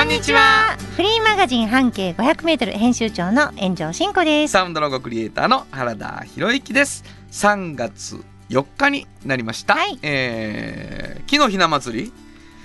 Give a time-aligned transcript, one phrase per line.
[0.00, 0.78] こんにちは。
[0.96, 4.52] フリーマガジン半径500メートル編集長の炎上真子です。
[4.52, 7.04] サウンドロゴクリエイターの原田博之です。
[7.32, 8.18] 3月
[8.48, 9.98] 4日になりました、はい。
[10.00, 12.12] えー昨日ひな祭り？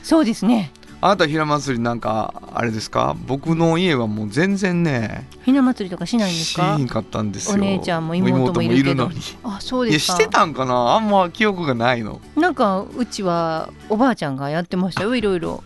[0.02, 0.72] そうですね。
[1.02, 3.18] あなたひな祭りなんかあれですか？
[3.28, 7.56] 僕の家はもう全然ねひな祭りとかしないんですしかんかったんですよ。
[7.56, 8.92] お姉ちゃんも妹もいるけど。
[8.92, 9.20] 妹のに。
[9.44, 10.14] あそうですか。
[10.14, 10.96] してたんかな？
[10.96, 12.22] あんま記憶がないの。
[12.38, 15.66] なんかうちはおばあちゃんがやってましたよいろいろ。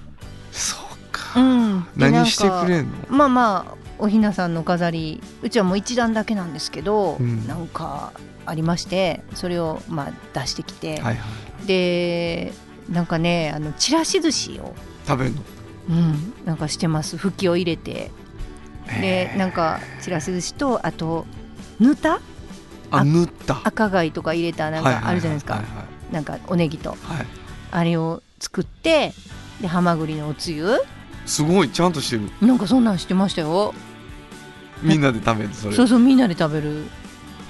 [0.52, 0.89] そう
[1.32, 1.88] うか、ん。
[1.98, 2.98] で何してくれなんんの？
[3.08, 7.48] かまあまあおひなさんの飾りうちはもう一段だけなんですけど、うん。
[7.48, 8.14] なんか
[8.46, 11.26] ありましてそれをまあ出してきて、はいは
[11.64, 11.68] い。
[11.68, 12.54] で
[12.90, 14.74] なんかねあのちらし寿司を
[15.06, 15.42] 食べるの？
[15.90, 17.18] うん、なんかしてます。
[17.18, 18.12] ふきを入れて。
[19.02, 21.28] でなんかちらし寿司とあと
[21.80, 22.20] ぬた？
[22.90, 23.62] あ塗った。
[23.64, 25.62] 赤貝とか入れたなんかあるじゃないですか。
[26.12, 26.92] なんかおネギと。
[26.92, 27.26] はいはい。
[27.72, 29.14] あれを作って
[29.62, 30.80] でハマグリのおつゆ
[31.30, 32.30] すごいちゃんとしてる。
[32.42, 33.74] なんかそんなんしてましたよ。
[34.82, 35.76] みんなで食べるそれ。
[35.76, 36.86] そうそうみんなで食べる。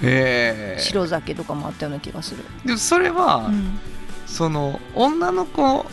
[0.02, 0.80] へえ。
[0.80, 3.80] 白酒とかもあったような気がする、でそれは、うん。
[4.28, 5.86] その女の子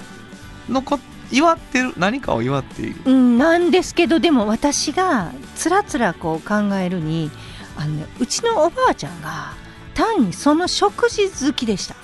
[0.68, 0.98] の子
[1.32, 3.00] 祝ってる何かを祝っている？
[3.06, 7.30] うん、なんですけどでも私がつらつらこう考えるに
[7.78, 9.54] あの、ね、うちのおばあちゃんが
[9.94, 11.96] 単にその食事好きでした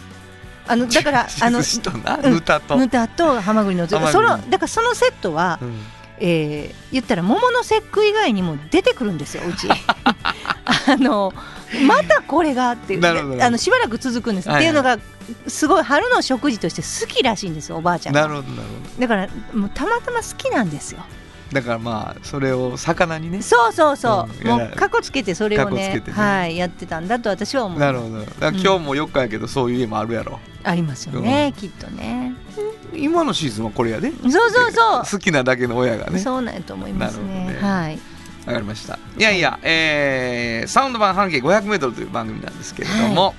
[0.66, 5.80] あのだからあのぬたと、ぬたとハマグリのそのだからそのセットは、うん。
[6.18, 9.66] えー言ったら桃の節句以外にも出てくるんですようち。
[10.86, 11.33] あの
[11.86, 12.98] またこれがって
[13.40, 14.64] あのしばらく続くんです、はいはい。
[14.64, 14.98] っていうのが
[15.48, 21.00] すごい春の食事として好きらしいんですよおばあちゃんがなるほどなるほだからもうたまたま好きなんですよ。
[21.50, 23.42] どだからまあそれを魚にね。
[23.42, 24.58] そうそうそう、うん。
[24.58, 26.12] もうかこつけてそれをねね。
[26.12, 27.79] はいやってたんだと私は思う。
[27.79, 28.24] なるほど。
[28.50, 32.34] 今日も4日やけどそういう家もあるやろありますよね、きっとね。
[32.95, 34.11] 今のシーズンはこれやで。
[34.11, 35.02] そうそうそう。
[35.11, 36.18] 好きなだけの親がね。
[36.18, 37.46] そうなんやと思いますね。
[37.46, 37.58] ね。
[37.61, 37.98] はい。
[38.46, 38.98] わかりました。
[39.17, 43.34] いやいや、えーサウンド版半径 500m という番組なんですけれども、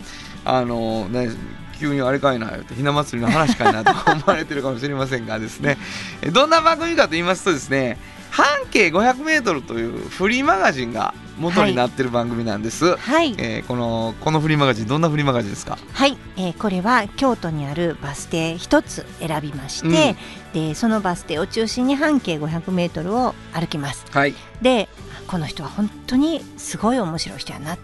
[0.45, 1.29] あのね
[1.77, 5.77] 急にあれかいなひな祭りの話かいなと思われてるかもしれませんがですね。
[6.21, 7.97] えどんな番組かと言いますとですね
[8.33, 13.35] 半径 500m というフリーマガジンが元になってる番組なんです、はい。
[13.37, 15.77] えーこのこのフリーマガジンどんなフリーマガジンですか？
[15.93, 20.15] はい、えーこれは京都にあるバス停一つ選びまして、
[20.51, 24.03] でそのバス停を中心に半径500メートルを歩きます。
[24.09, 24.33] はい。
[24.63, 24.89] で
[25.27, 27.77] この人は本当にすごい面白い人やな。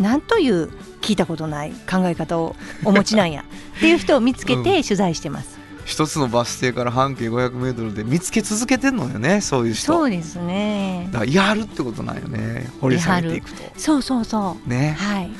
[0.00, 0.68] なんという
[1.00, 3.44] 聞いたことない考え方をお持ちなんや。
[3.78, 4.64] っていう人を見つけうん。
[4.64, 5.53] て取材してます。
[5.84, 9.92] 一つのバス停から半径 500m で見つけ続けてんのよねそういう人。
[9.92, 11.08] そうですね。
[11.12, 13.62] だからやるってことなんよね掘り下げていくと。
[13.76, 14.68] そうそうそう。
[14.68, 14.96] ね。
[14.98, 15.30] はい。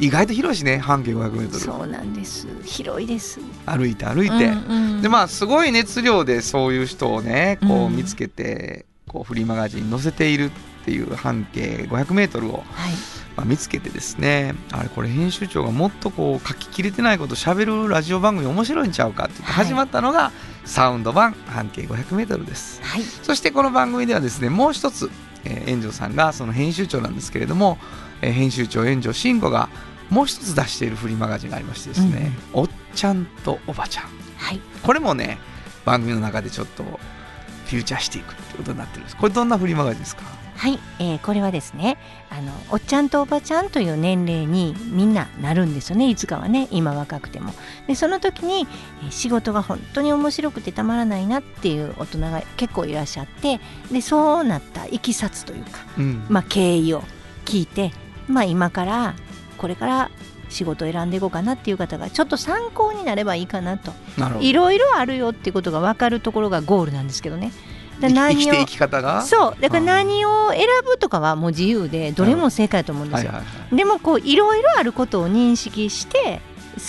[0.00, 2.48] 意外と広いしね半径 500m そうなんです。
[2.64, 3.40] 広いです。
[3.66, 5.02] 歩いて歩いて、うんうん。
[5.02, 7.96] でまあすごい熱量でそういう人をねこううん。
[7.96, 10.50] 見つけて、こうフリーマガジンに載せているっ
[10.84, 12.92] ていう半径 500m を、はい
[13.36, 19.64] まあ、見つけてですねあれこれ編集長がもっとこう書ききれてないこと喋るラジオ番組面白いんちゃうかって言ってはい。
[19.66, 20.32] 始まったのが、
[20.64, 22.80] サウンド版半径 500m です。
[22.82, 23.02] はい。
[23.02, 25.10] そしてこの番組ではですねもう一つ、
[25.44, 27.78] えー、さんがその編集長なんですけれども、
[28.20, 29.68] えー編集長炎上慎吾が
[30.10, 34.04] もう一つ出しているフリーマガジンがありましてですね、おっちゃんとおばちゃん。
[34.36, 34.60] はい。
[34.82, 35.38] これもね
[35.84, 39.16] 番組の中でちょっとフューチャーしていくってことになってるんです。
[39.16, 40.22] これどんなフリーマガジンですか？
[40.62, 41.98] はい、えーこれはですね
[42.30, 47.52] あのおっちゃんとおばちゃんという年齢にみんななるんですよねいつかはね今若くても。
[47.88, 48.68] でその時に、
[49.02, 53.58] えー仕事が本当に面白くてたまらないなっていう大人が結構いらっしゃって
[53.90, 56.24] でそうなったいきさつというか、うん。
[56.28, 57.02] まあ、経緯を
[57.44, 57.90] 聞いて、
[58.28, 59.14] まあ、今から
[59.58, 60.10] これから
[60.48, 63.92] 仕事を選んでいこうかなっていう方がちょっと参考になればいいかなと。
[64.40, 67.50] いろいろあるよっていうことが分かるところがゴールなんですけどね。
[68.08, 69.22] だから生きてを生き方が？
[69.22, 69.60] そう。
[69.60, 73.76] だから何を選ぶとかはもう自由でどれも正解だと思うんですよ、はいはいはい。
[73.76, 76.40] でもこういろいろあることを認識して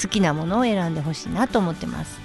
[0.02, 2.20] 好きなものを選んでほしいなと思ってます。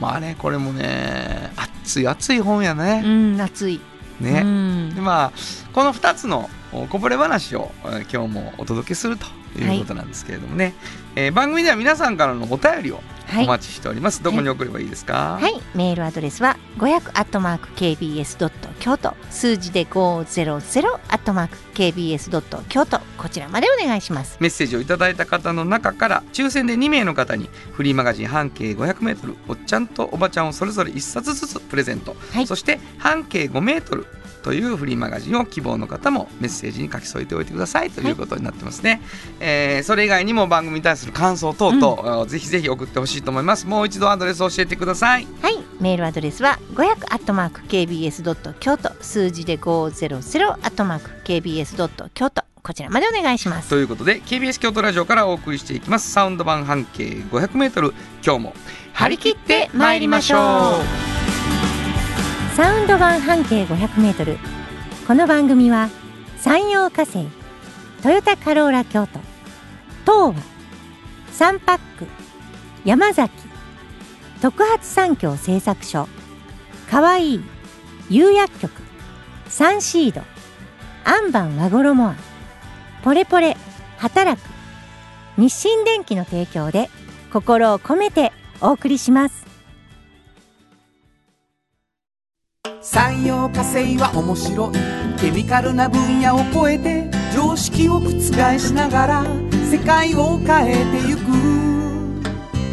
[0.00, 3.80] まあねこれもね熱い熱い本やうね、ん熱い、
[4.20, 4.94] ね、うん。
[4.94, 5.32] でまあ
[5.72, 9.26] この2つのおこぼれ話をえー今日もお届けすると
[9.60, 10.74] いうことなんですけれどもね、
[11.14, 13.04] えー番組では皆さんからのお便りをはい
[13.38, 19.14] お待ちしております、どこに送ればいいですか、はい、メールアドレスは500アットマーク KBS ドット京都。
[19.30, 23.00] 数字で500アットマーク KBS ドット京都。
[23.16, 24.36] こちらまでお願いします。
[24.40, 32.46] メッセージをいただいた方の中から抽選で2名の方にフリーマガジン半径 500m おっちゃんとおばちゃんをそれぞれ1冊ずつプレゼント、はい。
[32.46, 34.04] そして半径 5m
[34.42, 39.00] というフリーマガジンを希望の方もメッセージに書き添えておいてくださいということになってますね、
[39.40, 43.66] えーそれ以外にも番組に対する感想等々、ぜひぜひ送ってほしいと思います。
[43.66, 45.26] もう一度アドレスを教えてください。
[45.40, 45.58] はい。
[45.80, 53.68] メールアドレスは500アットマーク KBS ドット京都数字で500アットマーク KBS ドット京都こちらまでお願いします。
[53.68, 56.10] ということで KBS 京都ラジオからお送りしていきます。
[56.10, 57.92] サウンド版半径 500m
[58.24, 58.54] 今日も
[58.92, 61.11] 張り切って参りましょう
[62.54, 64.36] サウンド版半径500メートル。
[65.06, 65.88] この番組は
[66.36, 67.26] 山陽火星、
[68.02, 69.20] トヨタカローラ京都、
[70.04, 70.42] 東和、
[71.32, 72.06] サンパック、
[72.84, 73.32] 山崎、
[74.42, 76.08] 特発産業製作所、
[76.90, 77.44] かわいい、
[78.10, 78.82] 釉薬局、
[79.48, 80.20] サンシード、
[81.04, 82.14] アンバン和衣ア、
[83.02, 83.56] ポレポレ、
[83.96, 84.46] 働く、
[85.38, 86.90] 日清電機の提供で
[87.32, 89.51] 心を込めてお送りします。
[92.80, 94.72] 産業化成は面白い。
[95.20, 98.10] ケミカルな分野を超えて常識を覆
[98.58, 99.24] しながら
[99.70, 101.28] 世界を変えてゆく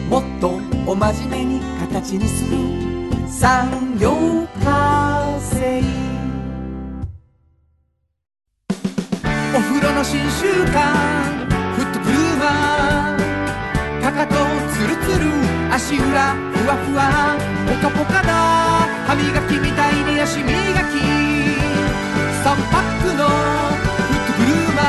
[0.10, 2.58] もっとお真面目に形にする
[3.28, 4.16] 産業
[4.64, 5.84] 化成
[9.56, 11.48] お風呂の新習慣。
[11.76, 14.36] フットグルーマーかかと
[14.74, 15.26] ツルツル。
[15.72, 16.34] 足裏。
[16.34, 17.38] ふわふわ。
[17.68, 18.89] ポカポカだ。
[19.10, 20.56] 歯磨きみたいに足磨き。
[20.56, 20.56] 3
[22.70, 23.32] パックのフ
[24.14, 24.82] ットグルーマ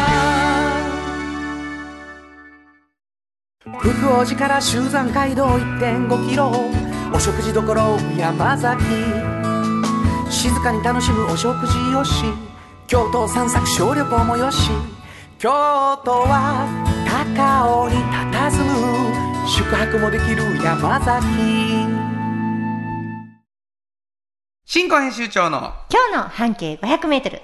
[3.79, 3.79] ー。
[3.79, 3.89] 福
[4.21, 6.53] 王寺から集山街道1.5キロ。
[7.15, 7.63] お食事処
[8.19, 8.85] 山崎。
[10.29, 12.27] 静かに楽しむお食事よし。
[12.89, 14.71] 京都散策小旅行もよし。
[15.39, 15.49] 京
[16.05, 16.67] 都は
[17.09, 18.71] 高尾に佇む。
[19.49, 22.10] 宿泊もできる山崎。
[24.73, 27.43] 新語編集長の今日の半径500メートル。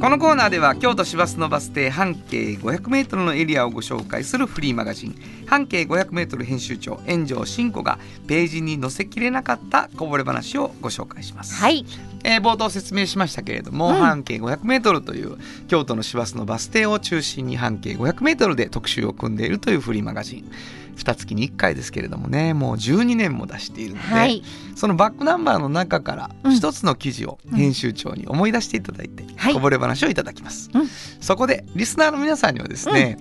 [0.00, 5.16] このコーナーでは京都市バスのバス停半径 500m のエリアをご紹介するフリーマガジン
[5.48, 7.98] 半径 500m 編集長炎上真子が
[8.28, 11.84] ページに載せきれなかったこぼれ話をご紹介します、はい。
[12.22, 15.36] えー冒頭説明しましたけれども、うん半径 500m という
[15.66, 20.50] 京都の市バスのバス停を中心に半径 500m で特集を組んでいるというフリーマガジン
[20.98, 24.42] 2月に1回ですけれどもねもう12年も出しているので、はい。
[24.74, 26.54] そのバックナンバーの中からうん。
[26.54, 29.54] 一つの記事を編集長に思い出していただいて、はい。
[29.54, 30.88] こぼれ話をいただきます、うん。
[31.20, 33.18] そこでリスナーの皆さんにはですね、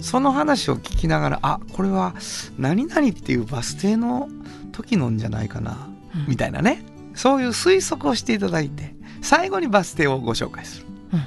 [0.00, 2.14] その話を聞きながらあこれは
[2.58, 4.28] 何々っていうバス停の
[4.72, 6.26] 時のんじゃないかな、うん。
[6.28, 6.84] みたいなね。
[7.14, 11.22] そういう推測をしていただいて最後にバス停をご紹介する、うん。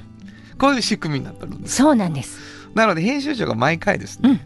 [0.57, 1.75] こういう仕組みになってるんです。
[1.75, 2.39] そうなんです。
[2.73, 4.39] なので編集長が毎回ですね、うん。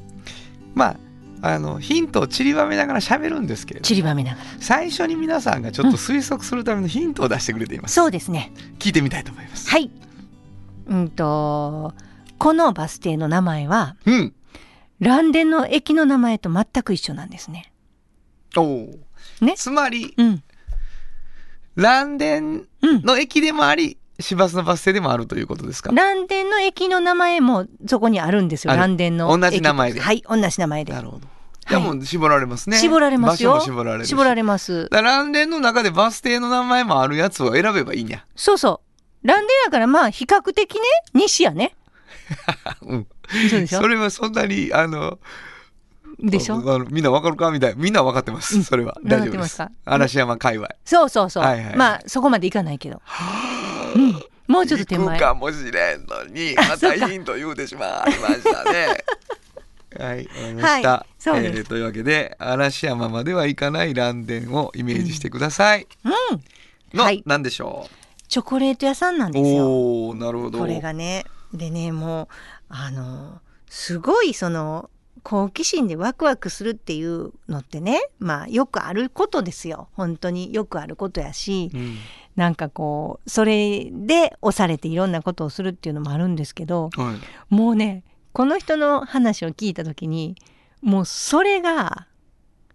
[0.75, 0.97] まあ
[1.41, 4.45] あのヒントを散りばめながら喋るんですけれど散りばめながら。
[4.59, 8.51] 最初に皆さんがちょっと推測するためのヒントを出してくれています、そうですね。
[8.80, 9.89] 聞いてみたいと思いますはい。
[10.88, 11.94] うんと、
[12.38, 14.33] このバス停の名前は、うん
[15.00, 17.71] 蘭電の駅の名前と全く一緒なんですね。
[18.57, 19.00] おお、
[19.39, 20.44] ねつまりうん。
[21.75, 23.01] 蘭電うん。
[23.03, 25.94] の駅でもあり市バスのバス停でもあるということですか？
[25.94, 28.75] 蘭電の駅の名前もそこにあるんですよ。
[28.75, 29.40] 蘭電の駅。
[29.42, 31.02] 同じ名前ではい、同じ名前でな。
[31.02, 31.28] るほど
[31.69, 31.73] い。
[31.73, 33.59] やもう絞られますね、絞られますよ。
[33.59, 34.83] 絞られ絞られます。
[34.83, 38.26] だから蘭電の中でバス停の名前もあるやつを選べばいいんや。
[38.35, 38.81] そうそ
[39.23, 39.28] う。
[39.28, 40.81] 蘭電やからまあ比較的ね、
[41.14, 41.76] 西やね。
[42.81, 43.07] うん。
[43.49, 43.81] そうでしょ？
[43.81, 45.19] それはそんなにあの
[46.19, 46.57] でしょ？
[46.90, 47.52] みんなわかるか？
[47.52, 48.97] みたいみんなわかってます、それは。
[49.04, 49.49] 大丈夫です。
[49.49, 49.71] すか？
[49.85, 50.69] 嵐山界隈。
[50.85, 51.44] そうそうそう。
[51.44, 51.76] はいはいはい。
[51.76, 53.02] まあそこまでいかないけど。
[53.95, 54.23] うん。
[54.47, 55.19] もうちょっと手前。
[55.19, 59.04] かもしれんのにまたヒント言うてしまいましたね。
[59.99, 60.90] はい、わかりました。
[60.92, 65.85] はいそうですえーというわけで嵐山までは行かない蘭電をイメージしてください。
[66.06, 66.42] うん。
[66.97, 67.88] の、はいなんでしょ
[68.30, 69.33] チョコレート屋さんなんう。
[69.33, 69.68] ですよ。
[69.68, 70.59] おお、なるほど。
[70.59, 72.28] これがねでねもう
[72.69, 74.90] あのすごいその
[75.23, 81.97] 好奇心でワクワクするっていうのってねまあよくあることですよ本当によくあることやしうん。
[82.38, 87.54] なんかこうそれで押されていろんなことをするっていうのもあるんですけどはい。
[87.54, 90.35] もうねこの人の話を聞いた時に
[90.81, 92.07] もうそれが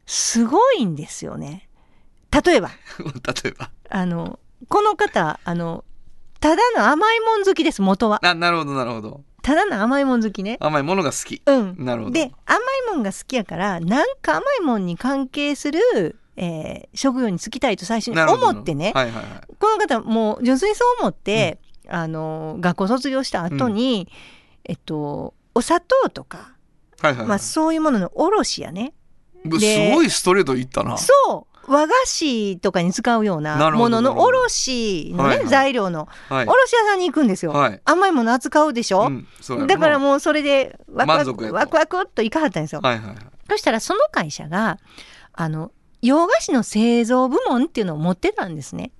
[0.06, 1.68] すごいんですよね。
[2.44, 2.70] 例えば
[3.42, 3.70] 例えば。
[3.90, 5.84] あのこの方あの
[6.40, 8.20] ただの甘いもん好きです元は。
[8.26, 9.22] あ、なるほど、なるほど。
[9.42, 10.56] ただの甘いもん好きね。
[10.60, 11.42] 甘いものが好き。
[11.44, 11.76] うん。
[11.78, 12.12] なるほど。
[12.12, 19.24] で甘いもんが好きやからなんか甘いもんに関係するえー職業に就きたいと最初に思ってね、はいはいはい
[19.58, 21.58] この方もう純粋にそう思って、
[21.88, 24.08] あの学校卒業した後に、
[24.64, 26.54] えっとお砂糖とか、
[27.08, 27.28] はいはいはい。
[27.28, 28.94] まあ、そういうものの卸やね。
[29.42, 30.96] すごいストレートいったな。
[30.96, 31.12] そ
[31.50, 35.48] う和菓子とかに使うようなものの卸のね、はいはい。
[35.48, 36.46] 材料のはい。
[36.46, 37.80] 卸屋さんに行くんですよ、はい。
[37.84, 39.26] 甘いもの扱うでしょ、うん
[39.66, 43.16] だからもうそれでワクワクワクワクっといかはったんですよ、はいはいはい。
[43.48, 44.78] そしたらその会社が
[45.32, 48.92] あの洋菓子の製造部門っていうのを持ってたんですね。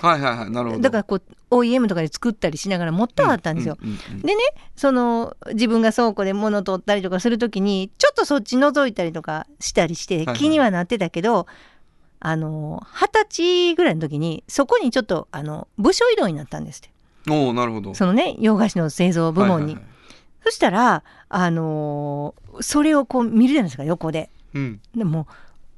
[0.00, 0.82] はいはいはいなるほど。
[0.82, 3.78] だからこう OEM とかで作ったりしながら持ってはったんですよ、
[4.22, 4.40] でね
[4.74, 11.46] その自分が倉庫で物取ったりとかするときにちょっとそっち覗いたりとかしたりしてはい気にはなってたけど、
[12.20, 16.90] あの二十歳ぐらいの時にそこにちょっとあの部署移動になったんですって。
[17.30, 17.94] おおなるほど。
[17.94, 19.94] そのね洋菓子の製造部門に、はいはいはい。
[20.44, 24.30] そしたらあのーそれをこう見るじゃないですか横で。
[24.54, 24.80] うん。
[24.96, 25.28] でも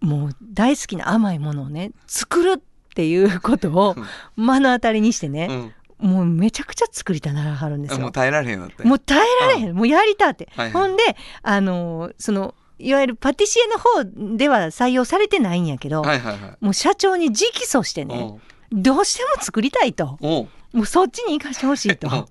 [0.01, 2.59] うもう大好きな甘いものをね作るっ
[2.99, 3.95] ていうことを
[4.37, 6.11] 目の当たりにしてね、うん。
[6.11, 7.99] もうめちゃくちゃ作りたならはるんですよ。
[7.99, 8.13] あもう。
[8.13, 10.73] 耐えられへんなってもう耐えられへん、もうやりたって、はいはい。
[10.73, 11.05] ほんで
[11.45, 16.57] あのーそのいわゆるパティシエの方では採用されてないんやけど、はいはいはい。
[16.61, 18.35] もう社長に直訴してね
[18.73, 20.19] どうしても作りたいと。
[20.21, 22.11] もうそっちに行かしてほしいとう。
[22.11, 22.25] ん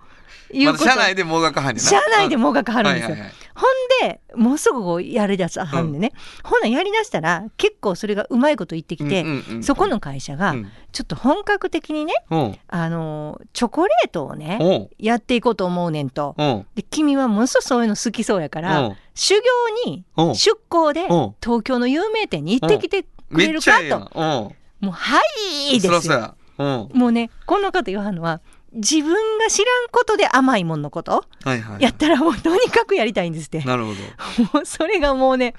[0.53, 1.89] いうこと、まだ社内でもがかはんねんな。
[1.89, 3.09] 社内でもがかはるんですよ。
[3.12, 3.65] はいはいはいほ
[4.05, 10.71] んでもうすぐこうやりだすはんでね、ほんならやりだしたら結構それがうまいこと言ってきて、うんうんうんそこの会社がうん。
[10.93, 16.35] ちょっと本格的にねおうあのーチョコレートをねやっていこうと思うねんと。
[16.75, 21.07] で君はものすごいそういうの好きそうやから修行に出向で
[21.41, 23.09] 東京の有名店に行ってきてく
[23.39, 23.99] れるかと。
[24.79, 25.19] もうは
[25.71, 26.35] いですよ。
[26.57, 28.41] もうねこの方言わはんのは
[28.77, 31.25] 自分が知らんことで甘いもんのこと？
[31.43, 33.60] はいはいやったらもうとにかくやりたいんですって。
[33.62, 34.43] なるほど。
[34.53, 35.53] もうそれがもうね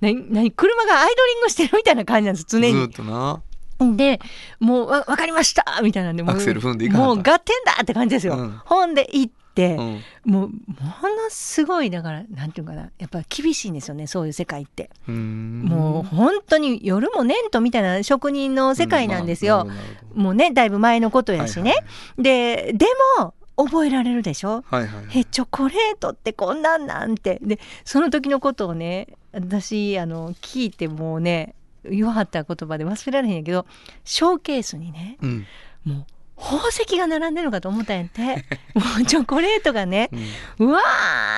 [0.00, 2.92] な何車がアイドリングしてるみたいな感じなんです常ずーっに。
[2.92, 3.42] とな
[3.78, 4.20] で
[4.58, 7.32] もうわ分かりましたみたいなんでもうアクセル踏んでいかなもう合点
[7.64, 8.36] だって感じですよ。
[8.36, 8.60] うん。
[8.64, 10.02] ほんで行って、うん。
[10.30, 14.90] もうものすごいだからなんていうかなやっぱ厳しいんですよねそういう世界って。
[15.08, 19.62] もう本当に夜も粘土みたいな職人の世界なんですよ。
[19.64, 19.76] うまあ
[20.14, 21.74] もうねだいぶ前のことやしね。
[22.18, 22.86] でで
[23.18, 24.64] も覚えられるでしょ？
[24.68, 25.18] はいはいはい。
[25.20, 27.38] えチョコレートってこんなんなんて。
[27.42, 31.54] でその時のことをね私あの聞いてもうね
[31.88, 33.64] 言わはった言葉で忘れられへんやけど
[34.04, 35.46] ショーケースにねうん。
[35.84, 36.04] もう
[36.36, 38.44] 宝石が並んでるのかと思ったんやって。
[38.74, 40.10] もうチョコレートがね
[40.58, 40.68] うん。
[40.68, 40.80] うわ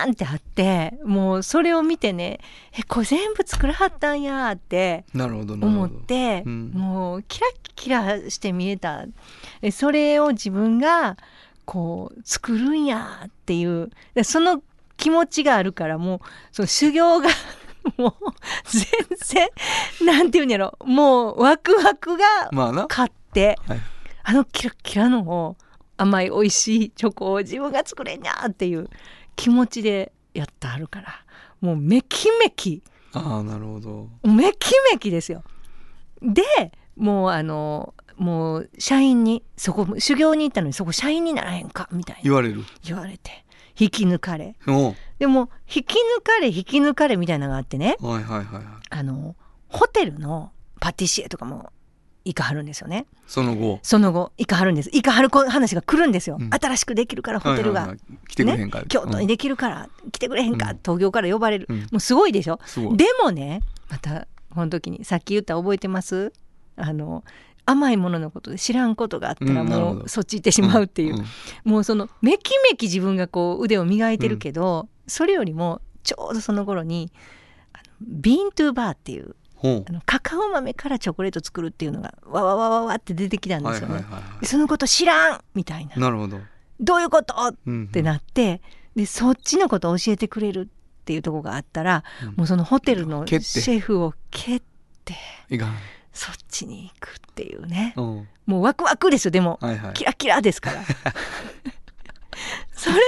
[0.05, 2.41] ーんってあってもうそれを見てね
[2.77, 6.71] えこれ全部作らはったんやってなるほどなる思って、うん。
[6.75, 9.05] もうキラッキラして見えた。
[9.61, 11.17] でそれを自分が
[11.65, 13.91] こう作るんやっていう。
[14.15, 14.63] でその
[14.97, 17.29] 気持ちがあるからもうその修行が
[17.97, 18.33] もう
[18.67, 18.85] 全
[19.17, 19.49] 然
[20.05, 20.77] なんていうんやろ。
[20.85, 22.51] もうワクワクが
[22.89, 23.81] 勝って、はい
[24.29, 25.57] あのキラッキラのを
[25.97, 28.91] 甘い美味しいチョコを自分が作れんやっていう
[29.37, 31.25] 気持ちでやってはるから
[31.63, 32.83] もうめきめき。
[33.15, 34.11] ああなるほど。
[34.25, 35.45] めきめきですよ。
[36.21, 36.43] で
[36.95, 42.23] もうあのもう社員にそこ修行に行ったのにそこ社員にならへんかみたいな。
[42.23, 42.65] 言われる。
[42.85, 43.47] 言われて
[43.79, 44.57] 引き抜かれ。
[45.19, 47.97] でも引き抜かれ引き抜かれみたいなのがあってね。
[47.99, 48.65] はいはいはいはい。
[48.91, 49.37] あの
[49.69, 51.73] ホテルのパティシエとかも
[52.29, 53.07] 行かはるんですよね。
[53.27, 53.81] その後？
[53.83, 54.91] その後行かはるんです。
[54.93, 56.51] 行かはる話が来るんですよ、うん。
[56.51, 57.97] 新しくできるからホテルが、
[58.29, 60.79] 来てくれへんか京都にできるから来てくれへんか、うん。
[60.79, 61.81] 東京から呼ばれる、うん。
[61.81, 62.61] もうすごいでしょ？
[62.97, 66.33] でもねまたこの時にさっき言った覚えてます？
[66.77, 67.25] あの
[67.65, 71.25] 甘いもののことで知らんことがあったらもうそっち行ってしまうっていう、んん。
[71.65, 77.11] もうそのめきめき自分がこう腕を磨いてるけど、それよりもちょうどその頃に
[78.01, 83.95] ビーントゥーバーっていうほあのカカオ豆からチョコレート作るっていうのがわわわわわって出てきたんうですよね。
[83.95, 85.95] はいはいはいはでそのこと知らんみたいな。
[85.95, 86.39] いなるほど。
[86.81, 87.35] どういうこと？
[87.35, 88.61] っうんてなって
[88.95, 92.35] でそっちのことを教えてくれるっていうところがあったら、うん。
[92.37, 94.63] もうそのホテルのシェフを蹴っ
[95.05, 95.15] て
[96.13, 97.95] そっちに行くっていうね。
[97.97, 98.29] うん。
[98.47, 99.31] もうワクワクですよ。
[99.31, 99.95] でも、はいはい。
[99.95, 100.83] キラキラですから。
[102.73, 103.01] それで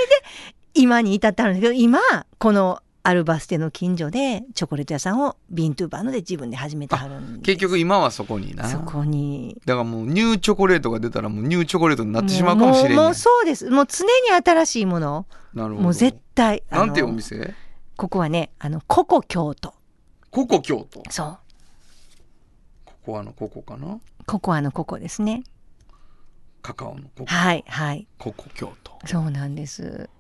[0.75, 2.01] 今に至ってあるんですけど今
[2.39, 7.41] このアルバステの近所でチョコレート屋さんをビントゥーバーので自分で始めてはるんです。
[7.41, 8.69] 結局今はそこにな。
[8.69, 9.61] そこに。
[9.65, 13.71] だからもうニューチョコレートが出たらもうニューチョコレートになってしまうかもしれんねもうもうそうです。
[13.71, 14.11] もう常に
[14.45, 15.27] 新しいもの。
[15.55, 15.83] なるほど。
[15.85, 17.55] もう絶対なんていうお店？
[17.97, 19.73] ここはねあのココ京都。
[20.31, 21.03] ココ京都。
[21.11, 21.39] そう。
[22.85, 23.99] ココアのココかな？
[24.27, 25.43] ココアのココですね。
[26.63, 27.27] カカオのココ。
[27.27, 28.07] はいはい。
[28.19, 28.93] ココ京都。
[29.07, 30.11] そうなんです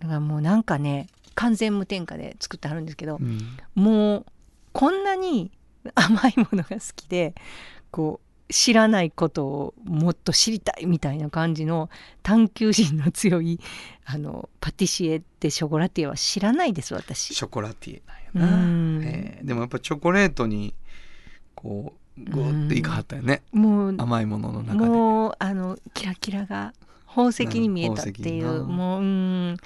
[0.00, 3.40] だからもうなんかね完全無添加で作ってあるんですけどうん。
[3.74, 4.26] もう
[4.72, 5.50] こんなに
[5.94, 7.34] 甘いものが好きで
[7.90, 11.90] こう知らないことをもっと知りたいみたいな感じの
[12.22, 13.60] 探求心の強い
[14.06, 17.34] あのパティシエってショコラティエは知らないです私。
[17.34, 18.02] ショコラティエ
[18.32, 19.02] なんやな、うん。
[19.04, 20.74] えーでもやっぱチョコレートに
[21.54, 24.88] こうグーっていかはったよね、もう甘いものの中で。
[24.88, 26.72] もうあのキラキラが
[27.18, 29.56] 宝石に見えたっていうもううん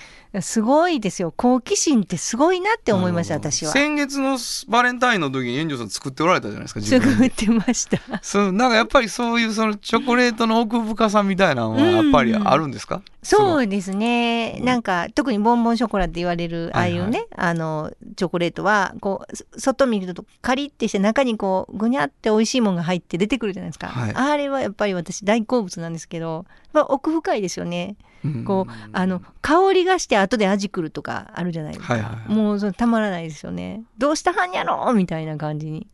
[0.40, 1.30] すごいですよ。
[1.36, 3.40] 好奇心ってすごいなって思いましたうん。
[3.40, 3.72] 私は。
[3.72, 7.10] 先月のバレンタインの時に炎上さん作っておられたじゃないですか自分で。
[7.10, 7.98] すぐ売ってました。
[8.22, 14.58] そうなんかやっぱりそういうそのチョコレートの奥深さみたいなのはやっぱりあるんですか、そうですね。
[14.60, 23.88] なんか特にボンボンショコラって言われるああいうね、はいあのチョコレートはこうそ外見るとカリッてして中にこうぐにゃって美味しいものが入って出てくるじゃないですか。
[23.88, 24.12] はい。
[24.14, 27.96] あれはやっぱり私大好物なんですけど、まあ、奥深いですよね。
[28.24, 31.94] うんこうあの香りがして後で味くるとかあるじゃないですか。
[31.94, 33.82] はいはいはいもうそれたまらないですよね。
[33.98, 35.88] どうしたはんやろみたいな感じに。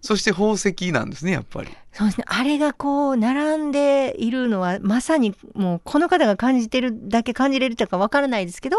[0.00, 2.24] そして宝石なんですねやっぱりそうですね。
[2.26, 8.76] あれがこう並んでいるのはまさにもうこの方が感じてるだけ感じれるとかわからないですけど、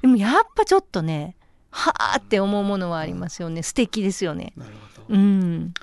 [0.00, 1.36] でもやっぱちょっとね、
[1.70, 3.62] はあって思うものはありますよね。
[3.62, 4.52] 素敵ですよね。
[4.56, 5.74] なるほどうん。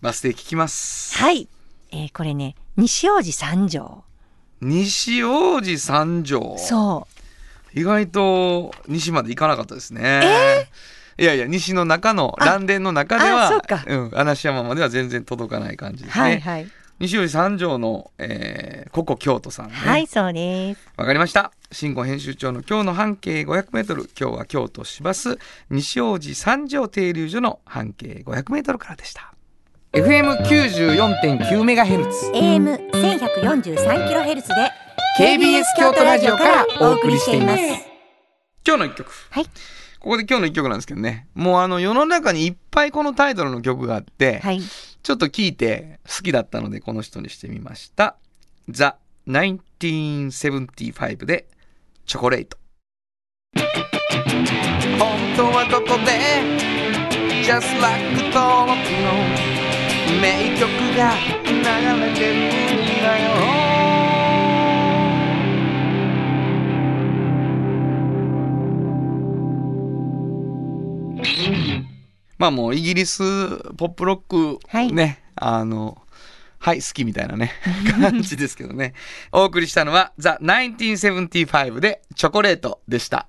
[0.00, 1.48] バス停聞きますはい。
[1.90, 4.04] えーこれね、西王子三条。
[4.64, 7.06] 西王子三条そ
[7.74, 7.78] う。
[7.78, 10.22] 意外と西まで行かなかったですね。
[11.18, 16.22] いやいや西の中のあ蘭殿の中ではあそうかうん、嵐山までは全然届かない感じですね。
[16.22, 16.66] はいはい。
[16.98, 19.74] 西尾三条の、えー、ここ京都さんね。
[19.74, 20.80] はい、そうです。
[20.96, 21.52] わかりました。
[21.70, 24.08] 新語編集長の今日の半径500メートル。
[24.18, 25.38] 今日は京都市バス
[25.70, 29.33] 西王子三条停留所の半径500メートルからでした。
[29.94, 32.32] FM94.9 メガヘルツ。
[32.34, 34.54] AM 1143キロヘルツで
[35.20, 37.62] KBS 京都ラジオからお送りしています。
[38.66, 39.12] 今日の一曲。
[39.30, 39.44] はい。
[39.44, 39.50] こ
[40.00, 41.28] こで今日の一曲なんですけどね。
[41.34, 44.60] もうあの世の中にいっぱいこのタイトルの曲があって、はい。
[44.60, 48.16] ちょっと聞いて好きだったのでこの人にしてみました。
[48.68, 48.96] ザ・
[49.28, 51.46] 1975で
[52.04, 52.58] チョコレート。
[54.98, 56.18] 本当はどこで
[57.44, 58.02] Just like
[58.34, 59.53] 登録の
[60.20, 61.12] 名曲が
[61.46, 61.52] 流
[62.00, 63.64] れてるんだよ。
[72.36, 73.22] まあもうイギリス
[73.76, 74.20] ポップロッ
[74.56, 74.92] クはい。
[74.92, 76.02] ね、あの
[76.58, 77.52] はい好きみたいなね
[78.00, 78.94] 感じですけどね。
[79.32, 83.28] お送りしたのは「ザ・1975」で「チョコレート」でした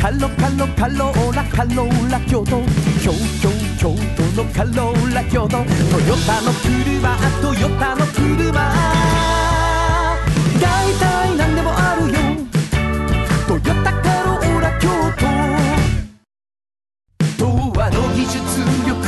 [0.00, 2.62] カロカロカローラカローラ京都
[3.02, 5.58] 京京京都のカローラ京都。
[5.58, 5.64] ト
[6.06, 8.52] ヨタの車トヨタの車。
[10.60, 12.18] 大体何でもあるよ。
[13.48, 15.26] トヨタカローラ京都。
[17.36, 18.38] 童話の技術
[18.86, 19.07] 力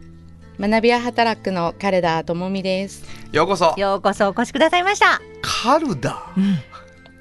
[0.61, 3.03] 学びや働くのカレダともみです。
[3.31, 3.73] ようこそ。
[3.77, 6.31] ようこそお越しくださいました、カルダ。
[6.37, 6.57] うん、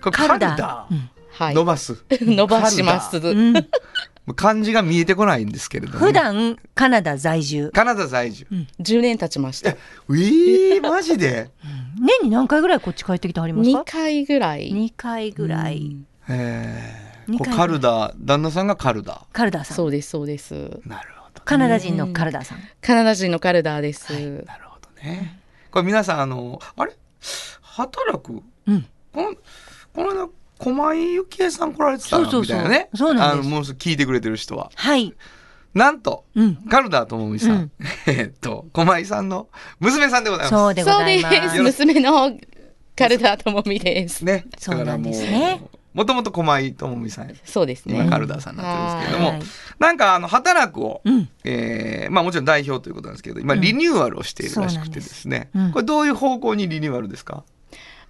[0.03, 0.87] これカルダ。
[1.31, 1.55] はい。
[1.55, 2.05] 伸ばす。
[2.21, 3.17] 伸ばします。
[3.17, 3.57] うん。
[3.57, 3.67] うん
[4.37, 7.71] 漢字が見えてこないんですけれども、普段カナダ在住。
[7.73, 8.47] カナダ在住。
[8.79, 9.71] 10年経ちました。
[9.71, 11.51] えー、マジで？
[11.99, 14.71] 年に何回ぐらいこっち帰ってきてはりますか？2回ぐらい。
[14.71, 15.97] 2回ぐらい、
[16.29, 16.37] うん。
[16.37, 17.11] え
[17.57, 19.27] カルダ旦那さんがカルダ。
[19.33, 19.77] カルダーさん。
[19.77, 20.81] そうです、そうです。
[20.85, 21.20] なるほど
[21.51, 24.13] カナダ人のカルダーさん、カナダ人のカルダです。
[24.13, 25.41] なるほどね。
[25.73, 26.93] これ皆さんあのあれ？
[27.61, 28.41] 働く？
[28.69, 28.87] うん。
[29.13, 29.35] この
[29.93, 32.43] この間駒井ゆきえさん来られてたそうそうそう。
[32.43, 32.89] みたいなね。
[32.95, 33.49] そうなんです。
[33.49, 34.71] あのもう聞いてくれてる人は。
[34.77, 35.13] はい、
[35.75, 37.73] なんとうん、カルダともみさん、うん。
[38.07, 39.49] えーっと駒井さんの
[39.81, 40.51] 娘さんでございます。
[40.51, 41.61] そうでございます。
[41.61, 42.39] 娘の
[42.95, 44.25] カルダともみです。
[44.25, 44.45] ね。
[44.57, 45.61] そうなんですね
[45.93, 47.29] もともと駒井智美さん。
[47.29, 47.95] やそうですね。
[47.97, 49.49] 今カルダさんになってるんですけれども、はい。
[49.81, 51.29] なんかあの働くを、うん。
[51.45, 53.61] えーまあもちろん代表ということなんですけど今うん。
[53.61, 57.45] リニューアルをしているらしくてですね、これどういう方向にリニューアルですか？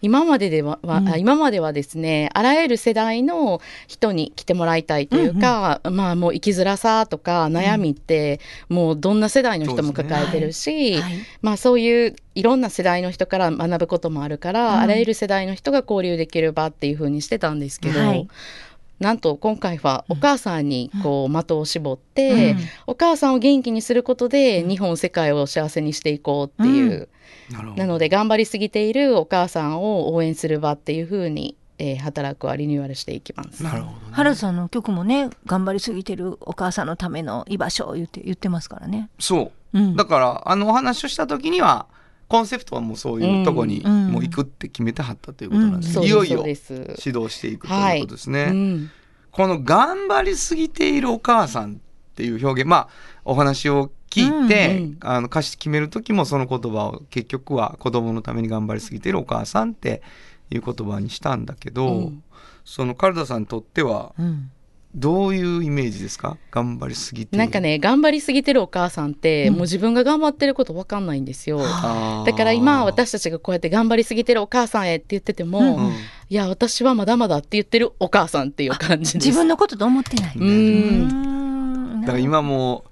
[0.03, 1.09] 今まででは、はうん。
[1.09, 11.13] あ今まではですねあらゆる世代の人に来てもらいたいというか、まあもう生きづらさとか悩みって、もうどんな世代の人も抱えてるし、はい。
[11.43, 14.81] まあそういういろんな世代の人から学ぶこともあるから、うん。
[14.81, 18.29] あらゆる世代の人が交流できる場っていう風にしてたんですけど、はい。
[19.01, 22.59] なんと今回はお母さんにこう的を絞って、うん。
[22.87, 27.09] お母さんを元気にすることで日本世界を幸せにしていこうっていう、
[27.77, 33.63] なので頑張りすぎているお母さんを応援する場っていう風に、えー働くはリニューアルしていきます。
[33.63, 39.09] なるほど、ね、原田さんの曲もね頑張りすぎてるお母さんのための居場所を言って言ってますからね。
[39.19, 39.79] そう。
[39.79, 39.97] うん。
[39.97, 41.87] だからあのお話をした時には
[42.29, 48.91] コンセプトはもうそういうとこにうんもう行くって決めてはったということなんです、そうですいよいよ指導していくということですね、うん。
[49.33, 51.77] この頑張りすぎているお母さんっ
[52.15, 52.89] ていう表現まあ
[53.25, 60.03] お話を聞いて、うんうんあの歌詞決める時もその言葉を結局は子供のために頑張りすぎているお母さんって
[60.51, 62.23] いう言葉にしたんだけど、うん
[62.63, 64.51] そのカルダさんにとってはうん
[64.93, 66.37] どういうイメージですか？
[66.51, 71.59] 頑張りすぎてなんかね頑張りすぎてるお母さんって、うんもう自分が頑張ってること分かんないんですよ。
[71.59, 75.93] だから今私たちがこうやって頑張りすぎてるお母さんへって言ってても、うんうん
[76.29, 79.27] いや私はまだまだって言ってるお母さんっていう感じです。
[79.27, 80.37] 自分のことと思ってない。
[80.37, 82.90] ううんんだから今もう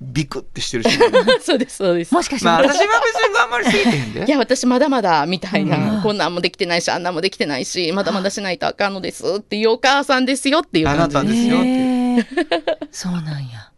[0.00, 0.98] ビクってしてるし、
[1.44, 2.14] そうですそうです。
[2.14, 4.24] もしかして、まあ私は別に頑張りすぎてへんで。
[4.24, 6.02] いや私まだまだみたいな、うん。
[6.02, 11.50] こんなんもできてないしあんなんもできてないしまだまだしないとあかんのですっていうお母さんですよっていうあな感じです。
[11.50, 12.88] たですよって。
[12.90, 13.69] そうなんや。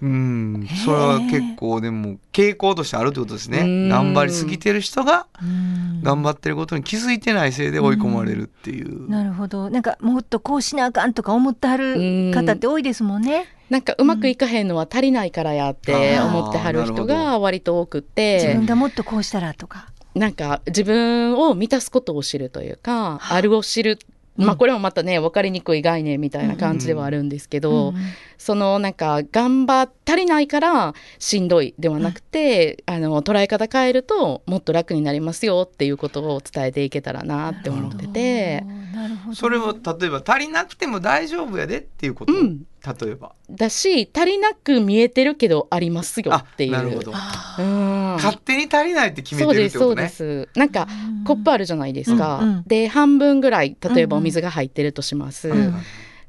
[0.00, 0.68] うん。
[0.84, 3.60] それは結構でも傾向としてあるということですね。
[3.60, 3.88] うん。
[3.88, 6.02] 頑張りすぎてる人がうん。
[6.02, 9.70] 頑張ってることに気づいてないせいで追い込まれるっていう、なるほど。
[9.70, 13.46] なんかもっとこうしなあかんとか思ってはる方って多いですもんね。
[13.70, 18.54] なんかうまくいかへんのは足りないからやって思ってはる人が割と多く自て。
[18.54, 19.88] 分がもっとこうしたらとか。
[20.14, 23.40] なんか自分を満たすことを知るというかあ。
[23.40, 23.98] るを知る。
[24.36, 27.96] まあこれもまたね分かりにくい概念みたいな感じではあるんですけど、うん
[28.38, 38.62] そのなんか頑張っ足りないからしんどいではなくて、あの捉え方変えるともっと楽になりますよっていうことを伝えていけたらなって思ってて。
[38.94, 39.36] なるほど。
[39.36, 42.62] それを例えば足りなくても大丈夫やでっていうこと、うん。
[43.00, 43.32] 例えば。
[43.50, 46.72] だし足りなく見えてるけどありますよあっていう。
[46.72, 47.12] なるほど。
[47.58, 48.14] うん。
[48.16, 50.02] 勝手に足りないって決めそうてるってことね。
[50.04, 50.58] ですそうです。
[50.58, 50.88] なんか
[51.26, 52.64] コップあるじゃないですか、うんうん。
[52.66, 55.74] で半分ぐらい例えばお水が入ってるとします、うん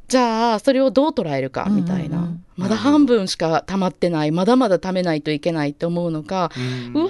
[0.10, 6.52] じゃあそれをどう捉えるかみたいな、うんうんうんまだ半分しか溜まってないまだまだ溜めないといけないって思うのか、
[6.93, 7.04] うん。
[7.04, 7.09] うわ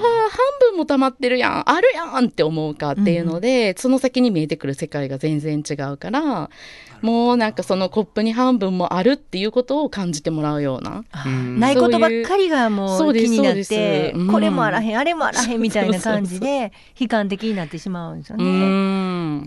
[0.80, 1.70] も溜まってるやん。
[1.70, 6.50] あるやんって思うかっていうので、その先に見えてくる世界が全然違うから
[7.02, 11.04] もうなんかそのコップに半分もあるっていうことを感じてもらうような。
[11.12, 11.60] あうん。
[11.60, 14.28] ないことばっかりがもそう気になってうん。
[14.32, 19.46] これもあらへんあれもあらへんみたいな感じで悲観的になってしまうんですようね。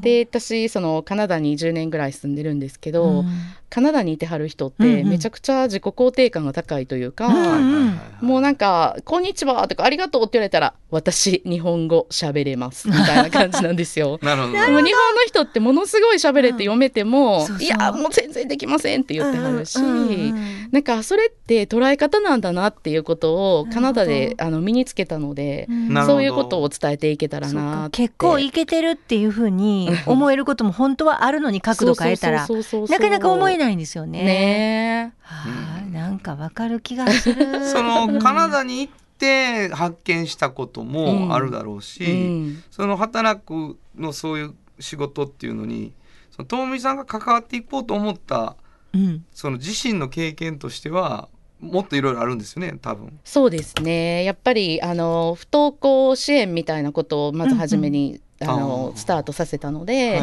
[0.00, 3.26] で私そのカナダに10年ぐらい住んでるんですけど、うん
[3.74, 4.96] カナダにいてはる人っうんうん。
[4.98, 7.90] てめちゃくちゃ自己肯定感が高いというか、うんはいはいはいは
[8.22, 8.24] い。
[8.24, 14.20] もうなんか「こんにちは」とか「ありがとう」って言われたら「私日本語喋れます」みたいな感じなんですよ。
[14.22, 14.52] なるほど。
[14.52, 14.90] でも日本の
[15.26, 17.66] 人ってものすごい喋れて読めても「そうそう。
[17.66, 20.68] いやもう全然できません」って言ってはるし、うんうんうん。
[20.70, 25.68] なんかそれって捉え方なんだなっていうことをカナダであの身につけたので、
[26.06, 27.96] そういうことを伝えていけたらなって。
[27.98, 32.46] か結構いけてるっていうふうに思えることも本当はあるのに角度変えたら。
[32.46, 34.22] そうそうそうそうなかなか思えいないんですよね。
[34.22, 37.64] ねはあなんかわかる気がする。
[37.66, 45.92] そのカナダに行って発見したこともあるだろうし、え、うんその働くのそういう仕事っていうのに
[46.30, 48.56] その遠見さんが関わっていこうと思った
[48.92, 51.28] うんその自身の経験としては
[51.60, 53.18] もっといろいろあるんですよね多分。
[53.24, 60.20] そうですねやっぱりあの不登校支援みたいなことをまず初めに、あのスタートさせたので。